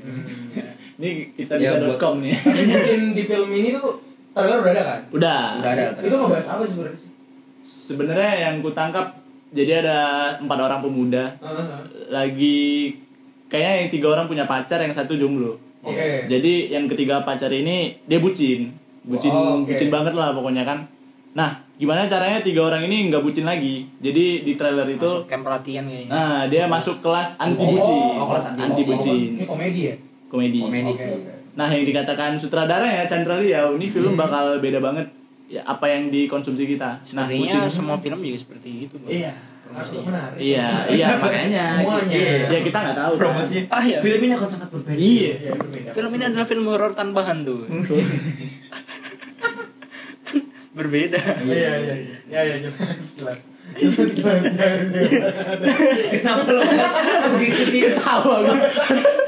Ini 0.98 1.10
kita 1.32 1.54
Ya, 1.56 1.78
bisa 1.78 1.88
buat- 1.88 2.02
.com 2.02 2.20
nih. 2.20 2.34
Tapi 2.36 2.64
mungkin 2.66 3.00
di 3.14 3.24
film 3.24 3.50
ini 3.52 3.70
tuh 3.72 4.02
trailer 4.34 4.60
udah 4.60 4.72
ada 4.74 4.84
kan? 4.84 5.00
Udah. 5.14 5.42
Udah 5.62 5.72
ada. 5.72 5.84
Itu 6.02 6.16
ngebahas 6.18 6.48
apa 6.50 6.62
sih 6.62 6.74
sebenarnya 6.74 7.00
sih? 7.00 7.12
Sebenarnya 7.64 8.32
yang 8.42 8.54
ku 8.60 8.70
tangkap 8.70 9.08
jadi 9.48 9.72
ada 9.80 10.00
empat 10.38 10.60
orang 10.60 10.80
pemuda 10.82 11.38
lagi 12.08 12.98
kayaknya 13.48 13.74
yang 13.78 13.90
tiga 13.90 14.08
orang 14.10 14.26
punya 14.26 14.44
pacar 14.44 14.80
yang 14.80 14.92
satu 14.92 15.16
jomblo. 15.16 15.56
Oke. 15.82 16.28
Jadi 16.28 16.68
yang 16.68 16.88
ketiga 16.88 17.24
pacar 17.24 17.48
ini 17.50 17.96
dia 18.04 18.20
bucin, 18.20 18.76
bucin, 19.08 19.32
Oh, 19.32 19.44
oke. 19.58 19.68
bucin 19.68 19.88
banget 19.88 20.14
lah 20.14 20.30
pokoknya 20.32 20.64
kan. 20.64 20.84
Nah, 21.34 21.50
gimana 21.74 22.06
caranya 22.06 22.40
tiga 22.40 22.62
orang 22.64 22.84
ini 22.84 23.08
nggak 23.08 23.22
bucin 23.22 23.44
lagi? 23.44 23.88
Jadi 23.98 24.42
di 24.42 24.54
trailer 24.54 24.86
itu, 24.88 25.00
Masuk 25.00 25.26
camp 25.26 25.44
pelatihan 25.44 25.86
kayaknya. 25.86 26.10
nah 26.10 26.40
dia 26.46 26.64
masuk 26.66 27.00
kelas 27.00 27.38
anti 27.38 27.62
Oh, 27.62 27.72
bucin, 27.72 27.98
oh, 28.16 28.28
kelas 28.28 28.46
anti 28.48 28.62
anti 28.62 28.82
bucin. 28.84 29.18
Ini 29.34 29.46
komedi 29.46 29.82
ya? 29.84 29.96
komedi. 30.28 30.60
Komedi 30.60 30.92
sih. 30.94 31.08
oke. 31.08 31.32
Nah, 31.54 31.68
yang 31.68 31.84
dikatakan 31.84 32.36
sutradara 32.36 32.86
ya 32.86 33.04
Chandra 33.06 33.38
Liao, 33.38 33.74
ini 33.74 33.88
film 33.88 34.14
bakal 34.14 34.58
beda 34.58 34.78
banget 34.78 35.08
ya 35.48 35.64
apa 35.64 35.88
yang 35.88 36.10
dikonsumsi 36.10 36.68
kita. 36.68 37.00
Nah, 37.14 37.26
Sebenarnya 37.26 37.64
bucin. 37.64 37.72
semua 37.72 37.98
film 37.98 38.20
juga 38.20 38.38
seperti 38.38 38.70
itu. 38.84 38.96
Bro. 38.96 39.08
Iya. 39.08 39.34
Harus 39.68 40.00
menarik. 40.00 40.40
Iya, 40.40 40.68
iya 40.90 41.08
makanya. 41.22 41.66
Semuanya. 41.78 42.24
Ya 42.48 42.60
kita 42.62 42.78
nggak 42.78 42.98
tahu. 42.98 43.12
kan. 43.12 43.20
Promosinya. 43.20 43.64
Ah, 43.70 43.84
iya. 43.84 43.98
Film 44.00 44.22
ini 44.22 44.34
akan 44.34 44.50
sangat 44.50 44.70
berbeda. 44.70 44.96
Iya. 44.98 45.34
Iya, 45.36 45.52
berbeda. 45.56 45.90
Film 45.92 46.12
ini 46.14 46.24
adalah 46.26 46.46
film 46.46 46.66
horor 46.66 46.92
tanpa 46.94 47.22
hantu. 47.24 47.58
Berbeda. 50.78 51.22
Iya, 51.42 51.72
iya. 51.82 51.96
Iya, 52.30 52.42
iya, 52.46 52.56
jelas, 52.70 53.04
jelas. 53.18 53.42
Jelas, 53.76 54.10
jelas, 54.14 54.42
jelas, 54.46 54.80
jelas. 54.94 55.34
Kenapa 56.14 56.48
lo 56.54 56.62
begitu 57.36 57.62
sih? 57.68 57.82
Tahu 57.98 58.28
aku. 58.30 58.54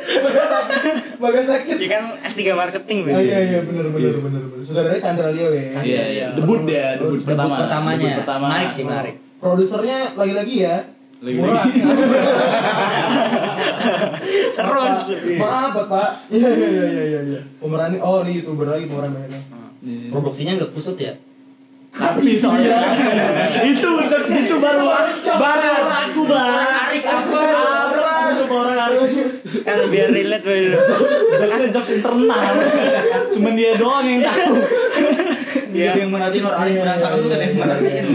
Bagas 0.09 0.47
sakit. 0.47 0.93
Bagas 1.19 1.45
sakit. 1.49 1.75
Ya 1.81 1.89
kan 1.89 2.03
S3 2.21 2.39
marketing, 2.53 2.97
Bro. 3.03 3.17
Oh, 3.17 3.21
iya, 3.25 3.38
iya, 3.43 3.59
bener, 3.65 3.89
bener, 3.89 4.13
bener, 4.21 4.43
bener. 4.53 4.63
Saudaranya 4.63 5.01
Chandra 5.01 5.29
Leo 5.33 5.49
ya. 5.51 5.81
Iya, 5.81 6.03
iya. 6.13 6.27
Debut 6.38 6.62
dia, 6.69 7.01
debut 7.01 7.25
pertama. 7.25 7.65
pertamanya. 7.65 8.21
Pertama. 8.23 8.45
Menarik 8.47 8.71
sih, 8.77 8.83
menarik. 8.85 9.15
Produsernya 9.41 10.13
lagi-lagi 10.15 10.55
ya. 10.62 10.77
Lagi-lagi. 11.19 11.69
Terus. 14.59 14.97
Maaf, 15.35 15.71
Bapak. 15.75 16.09
Iya, 16.31 16.49
iya, 16.53 16.67
iya, 16.69 16.85
iya, 16.85 17.03
iya, 17.03 17.19
iya. 17.25 17.41
Pemerannya, 17.59 17.99
oh, 17.99 18.23
ini 18.23 18.39
YouTuber 18.39 18.67
lagi 18.69 18.85
pemeran 18.88 19.12
banyak. 19.17 19.43
Iya. 19.83 20.12
Produksinya 20.12 20.51
nggak 20.59 20.71
kusut 20.75 20.99
ya? 20.99 21.15
Tapi 21.89 22.38
soalnya 22.38 22.93
itu 23.65 23.89
itu 24.30 24.56
baru 24.62 24.86
baru 25.25 25.71
aku 25.89 26.21
bang. 26.30 27.02
apa? 27.02 27.41
Itu 28.30 28.43
orang 28.54 28.93
Kan 29.65 29.78
biar 29.89 30.08
relate, 30.13 30.43
Bro. 30.45 30.82
Jokesnya 31.38 31.67
jokes 31.73 31.91
internal. 31.93 32.41
Cuman 33.34 33.54
dia 33.58 33.73
doang 33.75 34.06
yang 34.06 34.21
tahu. 34.25 34.54
Dia 35.73 35.97
yang 35.97 36.10
merhatiin 36.13 36.45
orang 36.45 36.60
Arif 36.65 36.73
berantakan 36.82 37.17
tuh 37.21 37.30
kan 37.30 37.39
yang 37.41 37.54
merhatiin. 37.58 38.06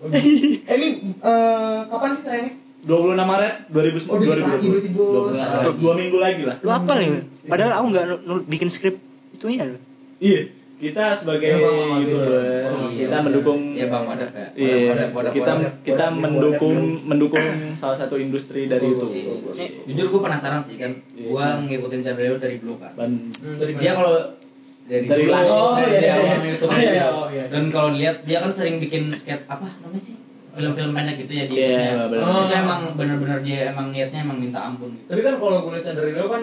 Eh, 0.00 0.76
ini 0.80 0.88
eh, 1.20 1.78
kapan 1.84 2.10
sih 2.16 2.24
tayangnya? 2.24 2.52
26 2.80 3.12
Maret 3.12 3.54
2019 3.68 4.08
Oh, 4.08 4.16
dikit 4.16 4.40
lagi, 4.40 4.66
berarti, 4.72 4.90
Bos. 4.96 5.36
26 5.36 5.36
Maret. 5.36 5.74
Dua 5.76 5.92
minggu 5.92 6.16
lagi 6.16 6.42
lah. 6.48 6.56
Lu 6.64 6.70
apa 6.72 6.92
nih? 6.96 7.08
Padahal 7.44 7.72
aku 7.76 7.86
nggak 7.92 8.04
bikin 8.48 8.68
skrip 8.72 8.96
itunya 9.36 9.68
loh. 9.68 9.80
Iya. 10.20 10.59
Kita 10.80 11.04
sebagai 11.12 11.48
Ya, 11.50 11.58
Bang 11.58 11.76
Wadah. 11.76 11.98
youtuber 12.00 12.32
Oh, 12.66 12.88
kita 12.88 13.12
iya. 13.12 13.20
mendukung 13.20 13.60
Iya, 13.70 13.86
Bang 13.86 14.04
Wadah, 14.06 14.28
ya. 14.30 14.46
Iya, 14.50 14.76
Wadah, 14.88 15.08
wadah, 15.12 15.30
kita 15.30 15.52
wadah. 15.52 15.72
kita 15.80 15.94
Wadah, 16.02 16.18
mendukung 16.18 16.76
wadah, 16.80 17.06
mendukung 17.06 17.46
salah 17.74 17.96
satu 17.96 18.16
industri 18.16 18.64
dari 18.64 18.88
betul, 18.88 19.06
betul. 19.06 19.54
Jujur 19.86 20.06
gue 20.08 20.20
penasaran 20.22 20.60
sih 20.60 20.74
kan. 20.74 20.92
Iya. 21.12 21.28
Gua 21.28 21.44
ngikutin 21.60 22.00
channel 22.00 22.18
Leo 22.18 22.36
dari 22.36 22.56
dulu 22.58 22.74
kan. 22.76 22.92
Ban- 22.94 23.28
Hmm, 23.30 23.56
dari 23.56 23.72
Dia 23.76 23.92
kalau 23.92 24.14
dari, 24.82 25.04
Dari 25.04 25.22
dulu. 25.22 25.32
Oh, 25.36 25.74
dari 25.76 25.86
iya, 25.86 26.00
iya, 26.00 26.12
awal 26.16 26.26
iya. 26.26 26.48
YouTube 26.50 26.66
Oh, 26.66 26.74
iya, 26.74 26.90
dia. 26.90 27.06
oh, 27.06 27.26
iya. 27.28 27.44
Dan 27.46 27.62
kalau 27.68 27.90
lihat 27.92 28.16
dia 28.24 28.38
kan 28.40 28.50
sering 28.50 28.76
bikin 28.78 29.02
sketch 29.12 29.44
apa 29.46 29.68
namanya 29.78 30.02
sih? 30.02 30.16
Film-film 30.50 30.90
pendek 30.90 31.16
gitu 31.20 31.32
ya 31.32 31.44
di 31.46 31.54
Iya, 31.54 31.68
YouTube-nya. 31.70 32.08
bener. 32.10 32.26
Itu 32.42 32.54
emang 32.58 32.80
bener-bener 32.94 33.38
dia 33.40 33.60
emang 33.70 33.86
niatnya 33.88 34.20
emang 34.20 34.38
minta 34.40 34.60
ampun 34.60 34.90
gitu. 34.92 35.06
Tapi 35.06 35.20
kan 35.20 35.34
kalau 35.36 35.56
gue 35.60 35.72
liat 35.72 35.84
Chandra 35.84 36.08
kan 36.26 36.42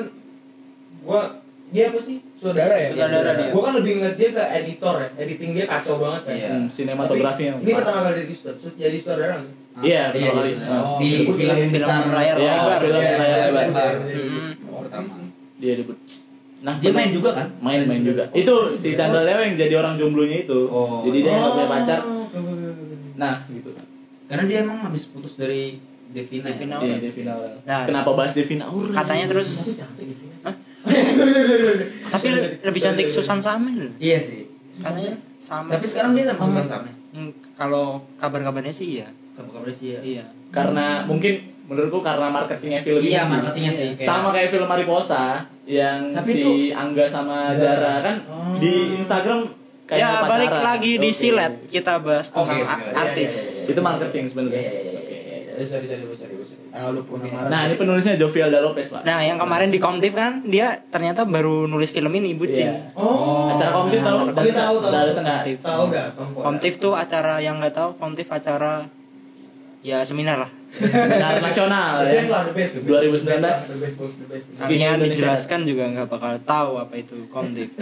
gua 1.02 1.22
dia 1.68 1.84
apa 1.88 2.00
sih? 2.00 2.18
Saudara 2.38 2.74
ya? 2.74 2.88
Saudara 2.92 3.32
dia. 3.34 3.50
Gua 3.52 3.62
kan 3.62 3.74
lebih 3.76 3.92
ngeliat 3.98 4.16
dia 4.16 4.30
ke 4.32 4.44
editor 4.56 4.96
ya. 4.98 5.10
Editing 5.18 5.52
dia 5.52 5.66
kacau 5.66 5.96
banget 5.98 6.22
kan. 6.24 6.34
Iya. 6.34 6.50
Hmm, 6.50 6.68
sinematografinya. 6.68 7.52
Tapi 7.54 7.64
Ini 7.64 7.72
pertama 7.74 8.00
kali 8.02 8.16
jadi 8.18 8.34
sutradara, 8.34 8.72
jadi 8.74 8.98
sutradara 8.98 9.34
nggak 9.34 9.46
sih? 9.46 9.54
Iya, 9.78 10.04
iya, 10.08 10.08
pertama 10.10 10.32
kali. 10.34 10.50
iya. 10.50 10.78
Oh, 10.78 10.98
di 10.98 11.12
film- 11.28 11.70
besar 11.70 12.00
layar 12.08 12.36
Iya, 12.36 12.54
lebar. 12.56 12.78
film 12.80 12.96
Iya, 12.98 13.16
layar 13.16 13.38
iya, 13.38 13.48
lebar. 13.54 13.94
Hmm. 14.00 14.52
pertama. 14.80 15.14
Dia 15.58 15.74
debut. 15.76 15.98
Nah, 16.58 16.76
Dia 16.78 16.90
main 16.90 17.12
juga 17.12 17.30
kan? 17.32 17.48
main 17.60 17.82
main 17.84 18.02
juga. 18.02 18.24
Itu 18.32 18.56
si 18.76 18.94
Chandra 18.94 19.22
Leo 19.22 19.38
yang 19.40 19.54
jadi 19.54 19.74
orang 19.76 19.94
jomblonya 19.96 20.38
itu. 20.42 20.60
Oh. 20.66 21.04
Jadi 21.04 21.18
dia 21.20 21.32
nggak 21.32 21.52
punya 21.54 21.68
pacar. 21.70 22.00
Oh. 22.02 22.26
Nah, 23.14 23.46
gitu. 23.48 23.70
Karena 24.26 24.44
dia 24.46 24.58
emang 24.62 24.82
habis 24.84 25.06
putus 25.06 25.36
dari 25.36 25.78
Devina. 26.08 26.48
ya? 26.48 26.56
Devina. 26.56 26.76
Iya, 26.80 26.98
Devina. 27.00 27.34
Nah, 27.62 27.82
Kenapa 27.86 28.10
bahas 28.14 28.34
Devina? 28.34 28.66
Katanya 28.90 29.26
terus 29.28 29.78
Hah? 30.40 30.56
Tapi 32.08 32.28
le- 32.30 32.60
lebih 32.62 32.82
cantik 32.82 33.08
Susan 33.08 33.40
Samel 33.40 33.94
Iya 33.98 34.20
sih. 34.20 34.48
katanya 34.78 35.14
sama 35.38 35.70
Tapi 35.70 35.86
sekarang 35.86 36.12
dia 36.14 36.26
sama 36.28 36.44
Susan 36.48 36.68
Samnya. 36.68 36.94
Hmm, 37.10 37.30
kalau 37.54 37.86
kabar-kabarnya 38.16 38.72
sih 38.72 38.88
iya 38.96 39.08
Kabar-kabar 39.34 39.70
sih 39.72 39.88
ya. 39.92 40.00
iya 40.02 40.26
karena 40.48 41.04
mungkin 41.04 41.40
menurutku 41.66 42.00
karena 42.00 42.30
marketingnya 42.30 42.80
film 42.80 43.02
Iya, 43.02 43.22
ini 43.22 43.32
marketingnya 43.34 43.74
sih, 43.74 43.90
kayak- 43.94 44.08
sama 44.08 44.32
kayak 44.32 44.50
film 44.50 44.66
Mariposa 44.66 45.24
yang 45.66 46.14
Tapi 46.14 46.30
si 46.30 46.40
itu- 46.40 46.72
Angga 46.72 47.06
sama 47.06 47.52
Zara. 47.54 48.00
Kan 48.00 48.16
Oh. 48.24 48.56
di 48.56 48.72
Instagram 48.96 49.52
kayak 49.84 50.00
ya 50.00 50.08
pacaran. 50.14 50.30
balik 50.30 50.52
lagi 50.54 50.92
di 50.96 51.10
Oke. 51.10 51.16
silet 51.18 51.54
kita 51.66 52.00
bahas 52.00 52.28
tentang 52.30 52.60
oke. 52.62 52.92
artis 52.94 53.32
Iya, 53.32 53.44
iya, 53.44 53.60
iya. 53.60 53.70
itu 53.70 53.82
marketing 53.82 54.24
sebenarnya 54.26 54.64
Iya, 55.58 55.82
iya, 55.82 55.96
iya, 55.98 56.06
bisa. 56.06 56.26
Ah, 56.70 56.94
nah 57.48 57.66
ini 57.66 57.74
penulisnya 57.76 58.14
Jovialda 58.14 58.62
Lopez 58.62 58.88
pak 58.88 59.02
nah 59.02 59.18
yang 59.20 59.36
kemarin 59.36 59.68
di 59.68 59.78
Komtif 59.78 60.14
kan 60.14 60.46
dia 60.46 60.86
ternyata 60.86 61.26
baru 61.26 61.66
nulis 61.66 61.90
film 61.90 62.14
ini 62.14 62.32
bucin 62.32 62.70
Iya. 62.70 62.94
Oh. 62.94 63.50
acara 63.50 63.74
komtif 63.76 64.00
tahu 64.00 64.18
Komtif 64.28 64.54
tahu, 64.54 64.76
tahu. 64.78 64.94
Komtif. 65.18 65.56
Tahu 65.60 65.84
Tongkol. 66.14 66.42
Komtif 66.44 66.74
tuh 66.78 66.94
acara 66.94 67.40
yang 67.40 67.58
nggak 67.58 67.74
tahu 67.74 67.90
Komtif 67.96 68.30
acara 68.30 68.86
ya 69.80 70.04
seminar 70.04 70.38
lah 70.38 70.52
seminar 70.84 71.40
nasional 71.40 72.04
ya 72.04 72.20
best 72.20 72.28
lah, 72.28 72.42
the 72.44 72.54
best. 72.54 72.74
2019. 72.84 73.24
The 73.24 73.40
best, 73.40 73.62
the 73.64 73.78
best, 73.80 73.96
bos, 73.96 74.14
the 74.16 74.28
best. 74.28 74.46
Skill 74.52 74.66
artinya 74.68 74.90
Indonesia. 74.92 75.14
dijelaskan 75.16 75.60
juga 75.64 75.84
nggak 75.88 76.08
bakal 76.08 76.32
tahu 76.44 76.72
apa 76.78 76.94
itu 76.96 77.18
Komtif 77.28 77.68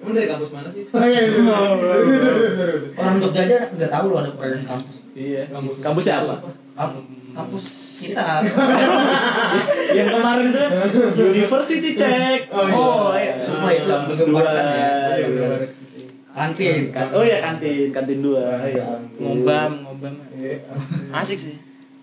Emang 0.00 0.16
dari 0.16 0.32
kampus 0.32 0.48
mana 0.48 0.64
sih? 0.66 0.88
Orang 2.96 3.16
Jogja 3.20 3.40
aja 3.42 3.58
nggak 3.68 3.90
tahu 3.90 4.06
loh 4.08 4.18
ada 4.18 4.30
peradaan 4.32 4.64
kampus. 4.64 4.96
iya 5.12 5.44
Kampus. 5.46 5.76
kampus 5.78 6.04
siapa 6.04 6.34
Kamp- 6.72 7.06
kampus 7.30 7.64
kita. 8.00 8.42
yang 9.96 10.08
kemarin 10.10 10.44
itu 10.46 10.58
kan 10.58 10.72
University 11.16 11.90
check 11.92 12.48
Oh, 12.48 12.64
iya. 12.64 12.74
oh 12.74 13.14
iya 13.14 13.34
Sumpah 13.38 13.70
itu 13.70 13.86
kampus 13.86 14.18
dua 14.24 14.42
ya. 14.42 14.62
Iya. 15.16 15.50
Kantin, 16.30 16.88
kan. 16.88 17.10
oh 17.10 17.22
ya 17.22 17.38
kantin 17.40 17.90
kantin 17.90 18.18
dua 18.20 18.62
iya 18.64 18.86
ngobam 19.14 19.82
ngobam 19.84 20.14
Iya. 20.32 20.62
asik 21.12 21.38
sih 21.38 21.56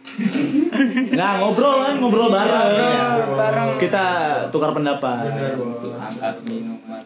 nggak 1.10 1.32
ngobrol 1.38 1.82
kan 1.82 1.94
ngobrol 1.98 2.28
bareng 2.28 2.70
Iya, 2.74 3.08
bareng. 3.30 3.70
kita 3.78 4.06
tukar 4.50 4.72
pendapat. 4.72 5.28
Angkat 5.28 6.36
minuman. 6.44 7.04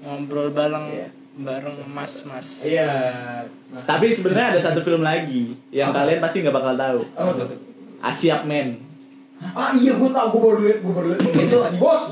ngobrol 0.00 0.48
bareng 0.50 0.84
Iya. 0.88 1.08
Bareng 1.38 1.86
mas 1.86 2.22
mas 2.22 2.62
Iya. 2.62 2.90
tapi 3.84 4.10
sebenarnya 4.10 4.48
ada 4.52 4.60
satu 4.60 4.80
film 4.80 5.00
lagi 5.00 5.54
yang 5.70 5.90
Apa? 5.90 6.02
kalian 6.02 6.18
pasti 6.18 6.36
nggak 6.40 6.52
bakal 6.52 6.74
tahu 6.74 7.00
Apa 7.12 7.30
tuh? 7.36 7.58
Asiap 8.00 8.42
Men 8.42 8.82
Ah 9.38 9.70
iya, 9.72 9.94
gue 9.94 10.10
tau, 10.10 10.26
gue 10.28 10.40
baru 10.40 10.58
liat, 10.60 10.78
gue 10.78 10.90
baru 10.92 11.06
liat. 11.08 11.22
Itu 11.22 11.62
bos. 11.78 12.10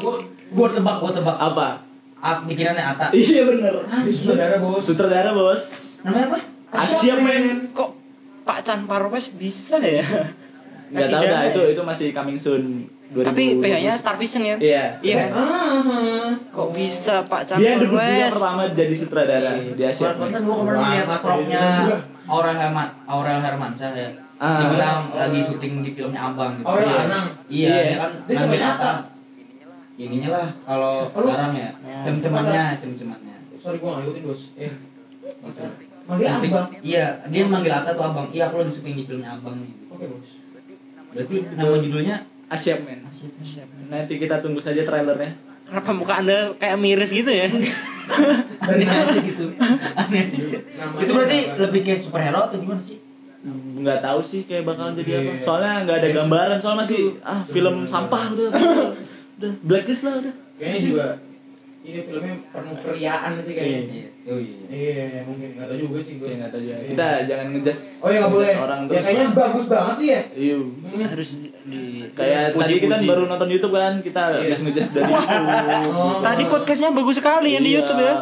Gua 0.48 0.70
tebak, 0.70 0.96
gua 0.96 1.10
tebak. 1.10 1.34
apa 1.36 1.82
At 2.16 2.46
bikinannya 2.46 2.84
Ata. 2.86 3.06
iya 3.12 3.42
bener 3.42 3.82
Ini 3.82 4.10
saudara 4.10 4.56
bos. 4.56 4.80
sutradara 4.80 5.30
bos 5.30 5.62
Namanya 6.00 6.26
apa? 6.28 6.38
Asiap 6.76 7.18
Men 7.18 7.70
kok 7.70 7.98
Pak 8.42 8.62
Chan 8.62 8.86
Parwes 8.86 9.26
bisa 9.28 9.76
ya 9.76 10.06
nggak 10.86 11.08
tahu 11.08 11.22
dah 11.22 11.30
dana 11.30 11.46
itu 11.48 11.60
ya? 11.60 11.68
itu 11.74 11.82
masih 11.82 12.06
coming 12.10 12.38
soon 12.38 12.62
2020. 13.06 13.22
tapi 13.22 13.44
PH-nya 13.62 13.92
Star 13.94 14.16
Vision 14.18 14.42
ya 14.42 14.56
iya 14.58 14.84
iya 15.00 15.14
kan? 15.30 15.38
Ah, 15.38 16.30
kok 16.50 16.68
bisa 16.74 17.22
Pak 17.26 17.42
Chan 17.46 17.58
dia 17.58 17.78
debut 17.78 17.98
dia 17.98 18.26
pertama 18.30 18.62
jadi 18.70 18.94
sutradara 18.94 19.50
di 19.62 19.82
Asia 19.82 20.14
Pantesan 20.14 20.42
gua 20.42 20.56
kemarin 20.62 20.80
lihat 20.82 21.08
vlognya. 21.22 21.62
Aurel 22.26 22.58
Herman, 22.58 22.88
Aurel 23.06 23.38
Hermansyah 23.38 23.90
ya. 23.94 24.10
Ah. 24.36 24.58
Dia 24.58 24.66
bilang 24.74 24.98
lagi 25.14 25.38
syuting 25.46 25.86
di 25.86 25.94
filmnya 25.94 26.34
Abang 26.34 26.58
gitu. 26.58 26.66
Aurel 26.66 26.90
Iya. 26.90 27.06
Iya, 27.46 27.70
Iya. 27.70 27.94
dia 28.26 28.34
kan 28.34 28.48
Dia 28.50 28.68
apa? 28.74 28.90
Ininya 29.96 30.28
lah 30.34 30.46
kalau 30.66 31.08
Oh, 31.08 31.22
sekarang 31.24 31.56
ya, 31.56 31.70
Ya. 31.80 31.98
cem-cemannya, 32.04 32.62
cem-cemannya. 32.82 33.36
Sorry, 33.56 33.80
gue 33.80 33.88
gak 33.88 33.98
ngikutin 34.04 34.22
bos. 34.28 34.42
Eh. 34.60 34.72
Manggil 36.06 36.28
abang. 36.28 36.68
Iya, 36.84 37.06
dia 37.32 37.42
manggil 37.48 37.72
Ata 37.72 37.90
tuh 37.96 38.04
Abang. 38.04 38.26
Iya, 38.28 38.50
aku 38.52 38.60
lagi 38.60 38.72
syuting 38.76 38.94
di 38.98 39.04
filmnya 39.08 39.38
Abang 39.40 39.56
nih. 39.56 39.72
Oke 39.88 40.04
bos. 40.10 40.28
Berarti 41.14 41.36
nama 41.54 41.76
judulnya? 41.78 42.16
Asia 42.46 42.78
Men. 42.78 43.02
Nanti 43.90 44.14
kita 44.22 44.38
tunggu 44.38 44.62
saja 44.62 44.86
trailernya. 44.86 45.34
Kenapa 45.66 45.90
muka 45.90 46.14
anda 46.22 46.54
kayak 46.54 46.78
miris 46.78 47.10
gitu 47.10 47.26
ya? 47.26 47.50
Aneh 48.70 48.86
aja 48.86 49.18
gitu. 49.18 49.50
Aneh 49.98 50.30
aja. 50.30 50.58
Itu 51.02 51.10
berarti 51.10 51.38
lebih 51.58 51.80
kayak 51.82 52.00
superhero 52.06 52.46
atau 52.46 52.58
gimana 52.62 52.78
sih? 52.82 53.02
nggak 53.46 54.02
tahu 54.02 54.20
sih 54.26 54.42
kayak 54.42 54.66
bakalan 54.66 54.98
jadi 54.98 55.22
apa. 55.22 55.30
Iya. 55.30 55.42
soalnya 55.46 55.72
nggak 55.86 55.98
ada 56.02 56.08
gambaran 56.10 56.58
soalnya 56.58 56.80
masih 56.82 57.02
ah 57.22 57.46
film 57.46 57.86
sampah 57.86 58.34
udah. 58.34 58.50
Udah 59.38 59.52
blacklist 59.62 60.02
lah 60.02 60.18
udah. 60.18 60.34
Kayaknya 60.58 60.80
juga 60.82 61.06
ini 61.86 62.00
filmnya 62.02 62.34
penuh 62.48 62.74
keriaan 62.80 63.32
sih 63.38 63.52
kayaknya. 63.52 63.80
Iya. 63.86 64.08
Oh 64.26 64.38
iya. 64.38 64.58
Iya, 64.66 65.22
mungkin 65.22 65.54
nggak 65.54 65.66
tahu 65.68 65.78
juga 65.80 65.98
sih 66.02 66.14
gue. 66.16 66.26
ya 66.26 66.34
nggak 66.36 66.50
tahu 66.50 66.60
juga 66.60 66.76
kita 66.84 67.08
jangan 67.24 67.46
ngejudge 67.48 67.80
Oh 67.96 68.08
ya 68.08 68.18
nggak 68.18 68.32
boleh. 68.32 68.52
orang 68.58 68.80
ya 68.86 69.00
kayaknya 69.00 69.26
bagus 69.32 69.64
banget 69.66 69.94
sih 69.96 70.08
ya. 70.08 70.20
iya 70.34 70.56
harus 71.06 71.28
di 71.62 71.82
kayak 72.10 72.42
tadi 72.52 72.72
kita 72.80 72.96
baru 73.04 73.22
nonton 73.24 73.48
YouTube 73.48 73.72
kan 73.72 73.94
kita 74.00 74.22
Iya. 74.26 74.38
habis 74.44 74.60
ngejudge 74.60 74.90
dari 74.92 75.12
YouTube 75.14 75.46
Oh. 75.88 76.18
tadi 76.20 76.42
podcastnya 76.44 76.90
bagus 76.90 77.14
sekali 77.16 77.48
yang 77.50 77.62
di 77.62 77.70
Iya. 77.70 77.78
YouTube 77.78 78.00
ya 78.00 78.14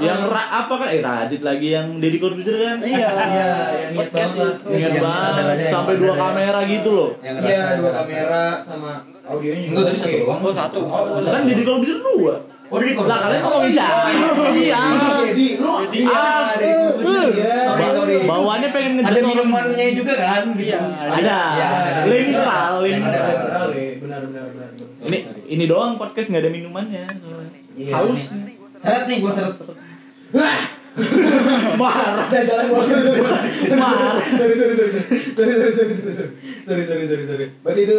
yang 0.00 0.20
ra- 0.24 0.50
apa 0.58 0.74
kan 0.74 0.88
eh 0.88 1.00
Radit 1.00 1.42
lagi 1.42 1.68
yang 1.70 1.86
Deddy 1.96 2.18
Corbuzier 2.18 2.58
kan 2.58 2.78
Iya. 2.80 3.08
Iya, 3.08 3.50
yang 3.86 3.94
Podcast 3.94 4.32
banget. 4.34 5.58
sampai 5.68 5.94
dua 5.94 6.14
kamera 6.16 6.60
gitu 6.64 6.90
loh 6.90 7.10
Yang 7.20 7.36
Iya, 7.44 7.62
dua 7.78 7.92
kamera 7.96 8.42
sama 8.60 8.92
Audionya 9.28 9.68
enggak 9.68 9.84
tadi 9.92 9.98
satu 10.00 10.16
doang. 10.24 10.40
Oh, 10.40 10.54
satu. 10.56 10.78
Oh, 10.88 11.04
oh, 11.12 11.20
kan 11.20 11.42
jadi 11.44 11.62
kalau 11.68 11.78
bisa 11.84 11.94
dua. 12.00 12.34
Oh, 12.68 12.76
jadi 12.80 12.92
kalau 12.96 13.08
kalian 13.08 13.40
ngomongin 13.44 13.72
siapa? 13.76 14.08
Iya. 14.56 14.80
Jadi 15.28 15.46
lu 15.60 15.72
jadi 15.88 16.00
Bawaannya 18.28 18.68
pengen 18.72 18.92
ngejar 19.00 19.12
Ada 19.12 19.20
minumannya 19.24 19.86
juga 19.96 20.14
kan 20.16 20.42
gitu. 20.56 20.68
Iya, 20.68 20.80
ada. 21.12 21.38
Literal, 22.08 22.72
literal. 22.84 23.66
Benar, 23.72 24.20
benar, 24.32 24.44
benar. 24.52 24.68
Ini 25.08 25.18
ini 25.48 25.64
doang 25.68 26.00
podcast 26.00 26.32
enggak 26.32 26.48
ada 26.48 26.52
minumannya. 26.52 27.04
Iya. 27.76 27.92
Haus. 28.00 28.22
Seret 28.80 29.04
nih 29.12 29.16
gua 29.20 29.32
seret. 29.32 29.54
Wah. 30.32 30.60
Marah. 31.80 32.26
Dan 32.32 32.42
jalan 32.48 32.64
gua 32.72 32.82
Marah. 33.76 34.14
Sorry, 34.18 34.54
sorry, 34.56 34.74
sorry. 34.74 34.92
Sorry, 35.36 35.52
sorry, 35.52 35.72
sorry. 35.72 36.28
Sorry, 36.64 36.84
sorry, 36.84 37.24
sorry. 37.28 37.46
Berarti 37.62 37.80
itu 37.86 37.98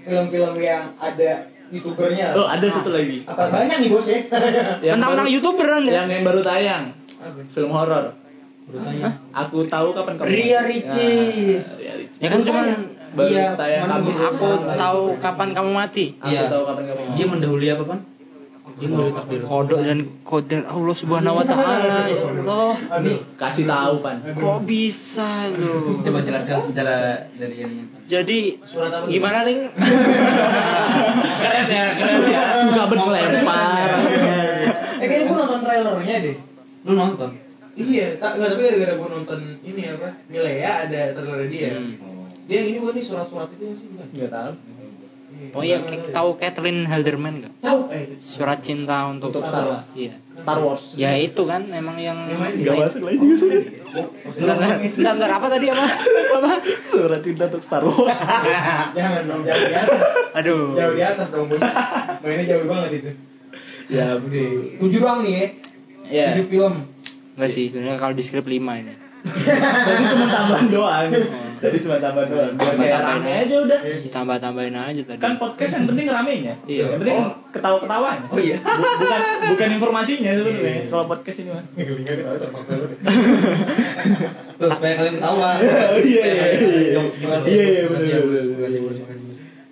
film-film 0.00 0.54
yang 0.56 0.84
ada 0.96 1.30
youtubernya. 1.68 2.32
oh 2.32 2.44
ada 2.44 2.66
satu 2.66 2.90
lagi 2.90 3.22
Apa 3.24 3.46
banyak 3.48 3.76
nih 3.78 3.88
bos 3.88 4.04
ya? 4.04 4.18
yang 4.84 4.94
mentang-mentang 4.96 5.26
baru- 5.26 5.34
youtuber 5.34 5.68
anda 5.70 5.90
yang 5.92 6.06
yang 6.06 6.22
baru 6.22 6.40
tayang 6.40 6.84
Apa? 7.16 7.40
film 7.48 7.70
horor 7.70 8.04
aku 9.32 9.66
tahu 9.66 9.88
kapan 9.92 10.14
kamu 10.14 10.26
Ria 10.26 10.58
mati. 10.58 10.68
Ricis. 10.68 11.64
Nah, 11.66 11.76
Ria 11.76 11.94
Ricis. 11.96 12.18
ya 12.18 12.28
kan 12.28 12.40
cuman 12.40 12.66
baru 13.10 13.26
Iya, 13.28 13.46
tayang 13.54 13.90
aku 13.90 14.46
tahu 14.72 15.02
kapan 15.18 15.48
kamu 15.50 15.70
mati 15.72 16.04
aku 16.16 16.30
Iya. 16.30 16.46
tahu 16.46 16.62
kapan 16.64 16.84
kamu 16.86 17.00
mati. 17.00 17.14
Dia 17.16 17.26
mendahului 17.26 17.68
apa, 17.68 17.82
Pan? 17.84 17.98
Kodok 19.42 19.80
dan 19.80 19.98
koder 20.22 20.64
Allah 20.64 20.94
subhanahu 20.94 21.36
wa 21.36 21.44
taala 21.44 22.08
ya 22.08 22.24
Allah 22.40 22.74
Nih, 22.98 23.18
kasih 23.36 23.64
tahu 23.64 24.00
pan. 24.00 24.16
kok 24.24 24.58
bisa 24.64 25.52
loh 25.52 26.00
Coba 26.00 26.18
jelaskan 26.20 26.64
secara 26.64 26.96
dari 27.32 27.56
ini. 27.60 27.82
jadi 28.04 28.40
gimana 29.06 29.44
nih 29.44 29.68
Keren 31.40 31.66
ya, 31.68 31.84
keren 31.94 32.22
ya. 32.26 32.42
Suka 32.62 32.82
berkelempar. 32.86 33.88
Eh 34.98 35.06
kayaknya 35.06 35.24
gue 35.24 35.36
nonton 35.36 35.60
trailernya 35.60 36.16
deh. 36.20 36.36
Lu 36.82 36.92
nonton? 36.94 37.30
Iya, 37.72 38.06
tak 38.18 38.36
nggak 38.36 38.48
tapi 38.50 38.62
gara-gara 38.62 38.92
gue 38.94 39.08
nonton 39.10 39.38
ini 39.62 39.82
apa? 39.88 40.08
Milea 40.26 40.72
ada 40.84 41.00
trailer 41.12 41.48
dia. 41.48 41.70
Hmm. 41.72 41.94
Dia 42.44 42.56
yang 42.58 42.68
ini 42.68 42.78
bukan 42.78 42.94
nih 42.98 43.04
surat-surat 43.04 43.48
itu 43.50 43.62
nggak 43.62 43.78
sih 43.78 43.86
bukan? 43.88 44.06
Enggak 44.10 44.30
tahu. 44.30 44.52
Oh 45.50 45.62
iya 45.62 45.82
kayak 45.82 46.12
tahu 46.12 46.36
Catherine 46.36 46.86
Halderman 46.86 47.42
gak 47.42 47.54
Tahu 47.58 47.80
eh 47.90 48.18
surat 48.22 48.60
cinta 48.60 49.08
untuk, 49.08 49.34
Untuk 49.34 49.42
Star. 49.46 49.88
iya 49.92 50.14
Star 50.36 50.58
Wars. 50.62 50.94
ya 50.94 51.12
itu 51.16 51.42
kan 51.44 51.68
emang 51.68 51.98
yang 51.98 52.16
Enggak 52.30 52.76
masuk 52.88 53.02
lagi 53.04 53.16
juga 53.18 53.36
sih. 53.36 53.48
Bentar, 53.50 54.56
bentar, 54.56 54.78
bentar, 54.78 55.12
bentar, 55.18 55.30
apa 55.36 55.46
tadi 55.50 55.66
apa? 55.68 55.84
apa? 56.38 56.52
Surat 56.80 57.20
cinta 57.20 57.50
untuk 57.50 57.60
Star 57.60 57.82
Wars. 57.82 58.14
Jangan 58.96 59.22
dong 59.26 59.42
jauh 59.42 59.64
di 59.66 59.74
atas. 59.74 60.00
Aduh. 60.38 60.62
Jauh 60.78 60.94
di 60.94 61.02
atas 61.02 61.28
dong 61.34 61.46
bos. 61.50 61.60
Mainnya 62.22 62.44
jauh 62.46 62.64
banget 62.70 62.90
itu. 63.02 63.10
ya. 63.90 64.06
Tujuh 64.78 64.98
doang 65.02 65.20
nih 65.26 65.32
ya. 65.34 65.46
ya. 66.08 66.26
Tujuh 66.38 66.46
film. 66.48 66.74
Enggak 67.36 67.50
sih, 67.50 67.64
sebenarnya 67.68 67.98
kalau 67.98 68.14
di 68.14 68.22
skrip 68.22 68.46
5 68.46 68.54
ini. 68.54 68.94
Jadi 69.90 70.02
cuma 70.08 70.26
tambahan 70.32 70.66
doang. 70.72 71.08
Jadi 71.60 71.76
cuma 71.84 71.96
tambahan 72.00 72.28
doang. 72.28 72.52
Biar 72.56 72.72
kayak 72.72 72.80
Tambah-tambahin 72.80 73.20
rame 73.20 73.28
aja. 73.28 73.44
aja 73.44 73.56
udah. 73.60 73.80
Ditambah-tambahin 74.00 74.76
aja 74.76 75.02
tadi. 75.04 75.20
Kan 75.20 75.34
podcast 75.36 75.72
yang 75.76 75.86
penting 75.92 76.06
ramenya. 76.08 76.54
Iya. 76.64 76.84
Yang 76.88 77.00
penting 77.04 77.18
ketawa-ketawanya. 77.52 78.26
Oh 78.32 78.38
iya. 78.40 78.56
Bu- 78.58 78.96
bukan 79.00 79.20
bukan 79.52 79.68
informasinya 79.76 80.30
sebenarnya 80.32 80.88
kalau 80.88 81.04
podcast 81.06 81.38
ini 81.44 81.50
mah. 81.52 81.64
Terus 84.60 84.76
banyak 84.76 84.96
kali 84.96 85.10
ketawa. 85.16 85.50
Oh, 85.56 86.00
iya, 86.00 86.24
iya, 86.24 86.44
iya. 86.56 87.00
Iya, 87.00 87.64
iya, 87.64 87.80
ya, 87.80 88.20
Bos. 88.80 88.98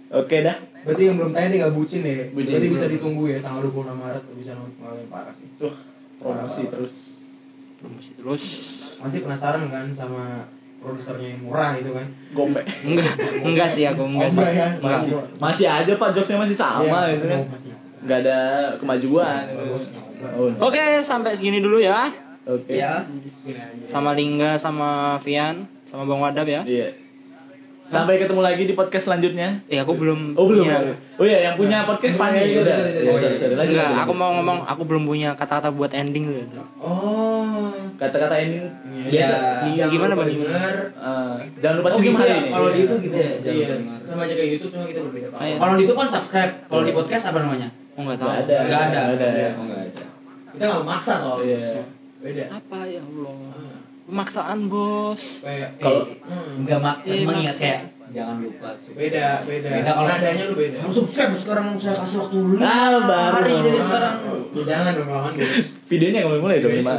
Oke 0.09 0.37
dah. 0.41 0.57
Berarti 0.89 1.03
yang 1.05 1.17
belum 1.21 1.37
tanya 1.37 1.49
dia 1.53 1.59
nggak 1.69 1.75
bucin 1.77 2.01
ya? 2.01 2.33
Bucin. 2.33 2.49
Berarti 2.57 2.69
bisa 2.73 2.87
ditunggu 2.89 3.29
ya 3.29 3.39
tanggal 3.45 3.69
26 3.69 3.93
Maret 3.93 4.25
bisa 4.41 4.53
nonton 4.57 5.05
parah 5.13 5.35
sih. 5.37 5.49
Tuh, 5.61 5.75
promosi 6.17 6.63
terus. 6.73 6.95
promosi 7.79 8.11
terus. 8.17 8.45
Masih 8.99 9.21
penasaran 9.21 9.69
kan 9.69 9.87
sama 9.93 10.49
produsernya 10.79 11.29
yang 11.29 11.41
murah 11.43 11.75
itu 11.75 11.91
kan? 11.91 12.07
Gombe. 12.31 12.63
Enggak, 12.83 13.13
enggak 13.43 13.69
sih 13.69 13.85
aku 13.85 14.03
enggak 14.05 14.31
sih. 14.31 14.41
ya? 14.41 14.69
Masih 14.79 15.11
masih 15.37 15.67
aja 15.67 15.93
Pak 15.93 16.09
jokesnya 16.13 16.39
masih 16.39 16.55
sama 16.55 16.83
Iya, 16.85 17.15
gitu 17.15 17.27
kan. 17.27 17.41
Nggak 18.01 18.19
ada 18.21 18.39
kemajuan. 18.77 19.43
Oh, 20.35 20.51
Oke, 20.65 20.83
sampai 21.01 21.35
segini 21.35 21.59
dulu 21.59 21.79
ya. 21.79 22.11
Oke. 22.45 22.75
Iya. 22.75 23.05
Sama 23.85 24.13
Lingga, 24.13 24.55
sama 24.55 25.21
Vian, 25.21 25.67
sama 25.85 26.03
Bang 26.05 26.19
Wadab 26.19 26.47
ya. 26.47 26.63
Iya. 26.63 26.95
Sampai 27.81 28.21
ketemu 28.21 28.41
lagi 28.41 28.63
di 28.63 28.73
podcast 28.73 29.09
selanjutnya. 29.09 29.65
Eh, 29.65 29.77
aku 29.77 29.97
belum 29.97 30.37
Oh 30.37 30.45
belum. 30.45 30.69
punya- 30.69 30.93
Oh 31.17 31.25
iya, 31.25 31.39
yang 31.43 31.55
punya 31.57 31.85
podcast 31.85 32.17
Fanny. 32.17 32.45
Iya, 32.47 32.61
Udah. 32.61 32.77
iya, 32.77 32.89
iya, 32.95 33.01
Oh, 33.03 33.17
iya. 33.17 33.21
sorry, 33.23 33.37
sorry. 33.37 33.55
Lanjut, 33.55 33.73
Enggak, 33.75 33.89
lanjut, 33.89 34.03
aku 34.03 34.13
mau 34.15 34.31
ngomong 34.35 34.59
aku 34.63 34.83
belum 34.85 35.05
punya 35.05 35.31
kata-kata 35.33 35.69
buat 35.71 35.93
ending 35.93 36.25
loh. 36.29 36.45
Oh. 36.79 37.28
Kata-kata 37.95 38.35
ending 38.37 38.67
Iya. 38.89 39.09
biasa. 39.09 39.37
Iya, 39.69 39.85
gimana, 39.89 40.13
Bang? 40.15 40.29
Bener. 40.29 40.77
Eh, 40.91 41.35
jangan 41.59 41.75
lupa 41.77 41.89
Oh, 41.89 41.99
gitu 41.99 42.17
hari 42.17 42.29
ya? 42.29 42.37
ini. 42.37 42.49
Kalau 42.49 42.67
di 42.67 42.71
Iya. 42.71 42.81
YouTube 42.81 43.01
gitu 43.03 43.17
ya. 43.17 43.31
Iya. 43.31 43.65
jangan 43.65 43.81
lupa. 43.81 43.95
Sama 44.05 44.21
aja 44.23 44.35
kayak 44.35 44.51
YouTube 44.51 44.73
cuma 44.73 44.85
kita 44.87 45.01
berbeda. 45.03 45.29
Ayo. 45.35 45.55
Kalau 45.57 45.73
di 45.73 45.81
YouTube 45.81 45.99
kan 45.99 46.09
subscribe. 46.11 46.53
Kalau 46.65 46.83
di 46.83 46.93
podcast 46.93 47.25
apa 47.27 47.39
namanya? 47.41 47.69
Oh, 47.93 48.01
enggak 48.01 48.17
tahu. 48.17 48.29
Nggak 48.29 48.41
ada. 48.41 48.57
Enggak 48.61 48.81
ada. 48.81 49.01
Nggak 49.11 49.31
ada. 49.31 49.47
Oh, 49.51 49.65
nggak 49.65 49.81
ada. 49.81 50.03
Kita 50.49 50.65
nggak 50.65 50.85
maksa 50.85 51.15
soalnya. 51.17 51.59
Iya. 51.59 51.83
Beda. 52.19 52.45
Apa 52.53 52.79
ya 52.85 53.01
Allah? 53.01 53.39
Pemaksaan, 54.05 54.59
Bos. 54.67 55.23
Kalau- 55.79 56.09
eh, 56.09 56.17
hmm. 56.19 56.61
Enggak 56.65 56.81
maksa 56.81 57.11
Iya, 57.11 57.25
mengingat 57.25 57.53
maksa. 57.53 57.63
kayak 57.63 57.81
jangan 58.15 58.37
lupa 58.41 58.69
subscribe. 58.75 58.99
beda, 58.99 59.27
beda. 59.45 59.69
Beda 59.69 59.91
kalau 59.93 60.09
nadanya 60.09 60.45
lu 60.49 60.55
beda. 60.57 60.77
Harus 60.81 60.97
subscribe 60.97 61.33
sekarang 61.37 61.67
saya 61.77 61.97
kasih 62.03 62.17
waktu 62.25 62.37
dulu. 62.41 62.61
Ah, 62.61 62.99
baru. 63.05 63.35
Hari 63.41 63.55
dari 63.63 63.81
sekarang. 63.81 64.15
Ya, 64.55 64.63
jangan 64.65 64.91
dong 64.97 65.09
lawan 65.13 65.33
guys. 65.37 65.67
Videonya 65.89 66.19
nggak 66.25 66.43
mulai 66.43 66.59
dong, 66.61 66.75
lima. 66.77 66.93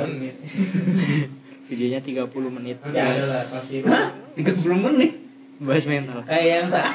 Videonya 1.70 2.00
30 2.02 2.58
menit. 2.58 2.78
Nanti 2.82 2.98
ada 2.98 3.22
lah 3.22 3.44
pasti. 3.46 3.76
Hah? 3.86 4.06
30 4.34 4.86
menit. 4.90 5.12
Bahas 5.62 5.86
mental. 5.86 6.26
Kayak 6.26 6.48
yang 6.50 6.68
tak. 6.74 6.86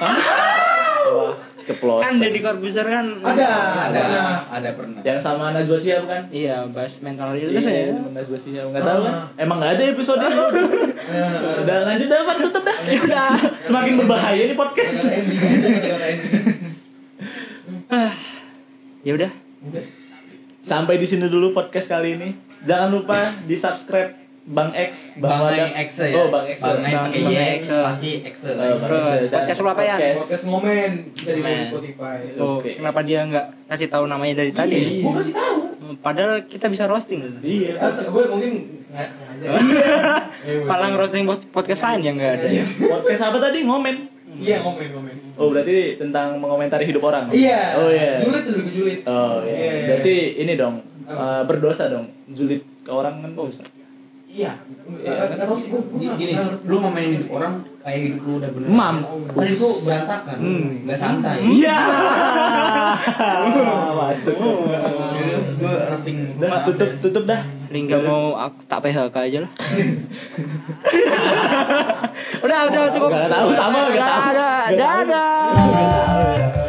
Wah, 1.05 1.37
ceplosan. 1.64 2.05
Kan 2.05 2.14
Deddy 2.20 2.40
Corbuzier 2.44 2.87
kan 2.87 3.07
Ada, 3.20 3.46
Ada, 3.88 4.00
ada. 4.00 4.22
ada 4.53 4.68
pernah. 4.77 5.00
Yang 5.05 5.18
sama 5.24 5.53
Najwa 5.53 5.79
Shihab 5.81 6.05
kan? 6.09 6.22
Iya, 6.29 6.68
bahas 6.70 7.00
mental 7.00 7.37
itu 7.37 7.53
saya. 7.61 7.92
Iya, 7.92 8.00
Najwa 8.12 8.38
Shihab. 8.38 8.66
Nggak 8.72 8.85
tahu 8.85 9.00
kan? 9.05 9.14
Ah. 9.14 9.27
Emang 9.40 9.57
nggak 9.61 9.72
ada 9.77 9.85
episode 9.90 10.20
itu. 10.20 10.44
Udah 11.64 11.77
lanjut 11.85 12.09
dah, 12.09 12.20
Pak. 12.24 12.37
Tutup 12.40 12.62
dah. 12.64 12.77
Ya 12.88 12.98
udah. 13.05 13.29
Semakin 13.61 13.92
berbahaya 14.00 14.42
nih 14.48 14.57
podcast. 14.57 15.09
Ending. 15.09 15.40
Ya 19.05 19.12
udah. 19.12 19.31
Sampai 20.64 20.96
di 20.96 21.05
sini 21.05 21.29
dulu 21.29 21.53
podcast 21.53 21.92
kali 21.92 22.16
ini. 22.16 22.29
Jangan 22.64 22.88
lupa 22.88 23.37
di 23.44 23.61
subscribe 23.61 24.24
Bang 24.45 24.77
X, 24.77 25.17
Bang 25.25 25.41
Wadab. 25.41 25.73
X 25.73 25.89
ya. 26.05 26.21
Oh, 26.21 26.29
Bang 26.29 26.45
X. 26.53 26.61
Bang 26.61 26.85
X 26.85 26.93
Bang- 26.93 27.09
pakai 27.09 27.21
Bang 27.25 27.33
Y, 27.33 27.41
X. 27.57 27.63
spasi 27.65 28.11
X. 28.29 28.35
Oh, 28.45 28.53
Bang 28.53 28.77
Terus, 28.77 29.07
X. 29.09 29.17
Dan 29.17 29.31
podcast 29.33 29.61
apa 29.65 29.83
ya? 29.83 29.95
podcast. 29.97 30.21
Bisa 30.21 30.37
di 30.37 30.49
Ngomen. 30.53 30.93
Spotify. 31.65 32.19
Oh, 32.37 32.61
Oke. 32.61 32.71
kenapa 32.77 33.01
dia 33.01 33.21
nggak 33.25 33.47
kasih 33.73 33.89
tahu 33.89 34.05
namanya 34.05 34.35
dari 34.45 34.53
tadi? 34.53 34.77
Iya. 34.77 35.01
Gua 35.01 35.13
kasih 35.17 35.33
tahu. 35.33 35.59
Padahal 36.05 36.45
kita 36.45 36.67
bisa 36.69 36.85
roasting. 36.85 37.41
Iya. 37.41 37.81
Ah, 37.81 37.89
gue 37.89 38.25
mungkin 38.29 38.53
sengaja. 38.85 39.13
sengaja. 39.17 39.49
Eh, 40.45 40.93
roasting 41.01 41.25
podcast 41.49 41.81
lain 41.81 42.01
yang 42.05 42.17
nggak 42.21 42.33
ada. 42.37 42.47
Podcast 42.85 43.23
apa 43.25 43.39
tadi? 43.41 43.65
Ngomen. 43.65 43.97
Iya 44.35 44.61
ngomen 44.61 44.89
ngomen. 44.93 45.17
Oh, 45.41 45.49
berarti 45.49 45.97
tentang 45.97 46.37
mengomentari 46.37 46.85
hidup 46.85 47.01
orang. 47.07 47.33
Iya. 47.33 47.81
Oh 47.81 47.89
iya. 47.89 48.21
Julid 48.21 48.45
lebih 48.45 48.73
julid. 48.77 49.01
Oh 49.09 49.41
iya. 49.41 49.57
Iya. 49.57 49.73
Berarti 49.89 50.15
ini 50.37 50.53
dong 50.53 50.85
eh, 51.09 51.43
berdosa 51.49 51.89
dong. 51.89 52.13
Julid 52.29 52.61
ke 52.85 52.91
orang 52.93 53.25
kan 53.25 53.33
dosa. 53.33 53.65
Iya. 54.35 54.59
Sih 55.55 55.70
gue. 55.70 56.11
Gini, 56.18 56.35
lu 56.66 56.83
mau 56.83 56.90
main 56.90 57.14
hidup 57.14 57.38
orang 57.38 57.62
kayak 57.87 57.99
hidup 58.03 58.27
lu 58.27 58.42
udah 58.42 58.51
bener. 58.51 58.66
Mam. 58.66 58.97
Kan 59.31 59.47
itu 59.47 59.68
berantakan. 59.87 60.35
Hmm. 60.42 60.83
Enggak 60.83 60.99
santai. 60.99 61.38
Iya. 61.47 61.79
Masuk. 64.03 64.35
Gue 65.55 65.75
roasting. 65.87 66.35
Udah 66.35 66.66
tutup 66.66 66.99
tutup 66.99 67.31
dah. 67.31 67.47
Lingga 67.70 68.03
mau 68.03 68.35
aku 68.35 68.66
tak 68.66 68.83
PHK 68.83 69.14
aja 69.14 69.38
lah. 69.47 69.51
udah, 72.44 72.59
udah 72.70 72.83
cukup. 72.90 73.11
Gak 73.14 73.31
tahu 73.31 73.55
sama, 73.55 73.79
gak 73.90 74.03
tahu. 74.03 74.35
Dadah, 74.35 74.35
Gak 74.35 74.75
tahu. 74.75 74.79
dadah. 74.79 75.31
Gak. 75.70 76.63